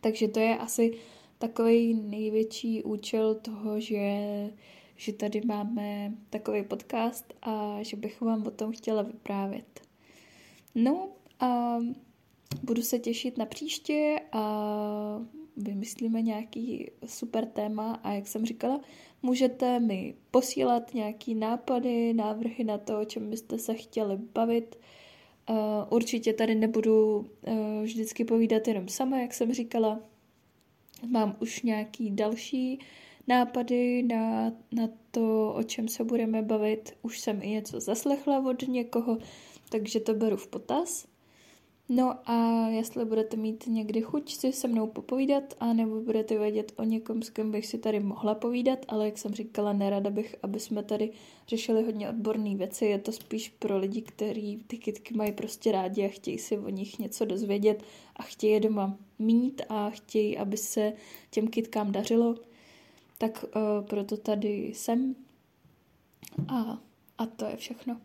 Takže 0.01 0.29
to 0.29 0.41
je 0.41 0.59
asi 0.59 0.99
takový 1.39 1.95
největší 1.95 2.83
účel 2.83 3.35
toho, 3.35 3.81
že, 3.81 4.01
že 4.97 5.13
tady 5.13 5.41
máme 5.45 6.13
takový 6.31 6.63
podcast 6.63 7.35
a 7.43 7.83
že 7.83 7.97
bych 7.97 8.21
vám 8.21 8.47
o 8.47 8.51
tom 8.51 8.73
chtěla 8.73 9.03
vyprávět. 9.03 9.81
No 10.75 11.09
a 11.41 11.79
budu 12.63 12.83
se 12.83 12.99
těšit 12.99 13.39
na 13.39 13.47
příště 13.47 14.21
a 14.33 15.25
vymyslíme 15.57 16.23
nějaký 16.23 16.91
super 17.07 17.47
téma 17.47 18.01
a 18.03 18.13
jak 18.13 18.27
jsem 18.27 18.47
říkala, 18.47 18.81
můžete 19.23 19.81
mi 19.81 20.15
posílat 20.31 20.95
nějaký 20.95 21.35
nápady, 21.35 22.15
návrhy 22.15 22.65
na 22.65 22.79
to, 22.79 23.01
o 23.01 23.05
čem 23.05 23.31
byste 23.31 23.59
se 23.59 23.75
chtěli 23.75 24.17
bavit. 24.35 24.79
Uh, 25.51 25.57
určitě 25.91 26.33
tady 26.33 26.55
nebudu 26.55 27.17
uh, 27.17 27.27
vždycky 27.83 28.25
povídat 28.25 28.69
jenom 28.69 28.89
sama, 28.89 29.19
jak 29.19 29.35
jsem 29.35 29.53
říkala. 29.53 30.01
Mám 31.09 31.37
už 31.41 31.63
nějaký 31.63 32.11
další 32.11 32.79
nápady 33.29 34.03
na, 34.03 34.53
na 34.73 34.89
to, 35.11 35.55
o 35.57 35.63
čem 35.63 35.89
se 35.89 36.05
budeme 36.05 36.43
bavit. 36.43 36.93
Už 37.03 37.21
jsem 37.21 37.43
i 37.43 37.49
něco 37.49 37.81
zaslechla 37.81 38.39
od 38.39 38.69
někoho, 38.69 39.19
takže 39.69 40.01
to 40.01 40.15
beru 40.15 40.37
v 40.37 40.47
potaz. 40.47 41.07
No 41.89 42.31
a 42.31 42.69
jestli 42.69 43.05
budete 43.05 43.37
mít 43.37 43.67
někdy 43.67 44.03
chuť 44.03 44.35
si 44.35 44.53
se 44.53 44.69
mnou 44.69 44.87
popovídat, 44.87 45.55
a 45.61 45.73
nebo 45.73 46.01
budete 46.01 46.39
vědět 46.39 46.73
o 46.77 46.85
někom, 46.85 47.23
s 47.23 47.31
kým 47.31 47.51
bych 47.51 47.67
si 47.67 47.79
tady 47.79 48.01
mohla 48.01 48.35
povídat, 48.35 48.79
ale 48.89 49.05
jak 49.05 49.19
jsem 49.19 49.35
říkala, 49.35 49.73
nerada 49.73 50.11
bych, 50.11 50.37
aby 50.43 50.61
jsme 50.61 50.83
tady 50.83 51.11
řešili 51.49 51.83
hodně 51.83 52.09
odborné 52.09 52.57
věci, 52.57 52.85
je 52.85 52.99
to 52.99 53.13
spíš 53.13 53.49
pro 53.49 53.79
lidi, 53.79 54.03
kteří 54.03 54.65
ty 54.67 54.79
kitky 54.79 55.15
mají 55.15 55.33
prostě 55.33 55.73
rádi 55.73 56.05
a 56.05 56.09
chtějí 56.09 56.39
si 56.39 56.59
o 56.59 56.69
nich 56.69 56.99
něco 56.99 57.25
dozvědět 57.25 57.83
a 58.17 58.23
chtějí 58.23 58.53
je 58.53 58.61
doma 58.61 58.97
mít 59.19 59.63
a 59.69 59.91
chtějí, 59.91 60.39
aby 60.39 60.57
se 60.57 60.93
těm 61.31 61.49
kitkám 61.49 61.93
dařilo, 61.93 62.35
tak 63.29 63.45
uh, 63.45 63.87
proto 63.87 64.17
tady 64.17 64.73
jsem. 64.75 65.15
A, 66.49 66.79
a 67.19 67.27
to 67.27 67.45
je 67.45 67.57
všechno. 67.57 68.01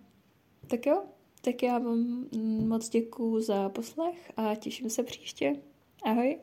Tak 0.68 0.86
jo, 0.86 1.04
tak 1.42 1.64
já 1.64 1.80
vám 1.80 2.26
moc 2.68 2.90
děkuju 2.90 3.42
za 3.42 3.70
poslech 3.70 4.32
a 4.38 4.56
těším 4.56 4.90
se 4.90 5.04
příště. 5.04 5.56
Ahoj! 6.04 6.40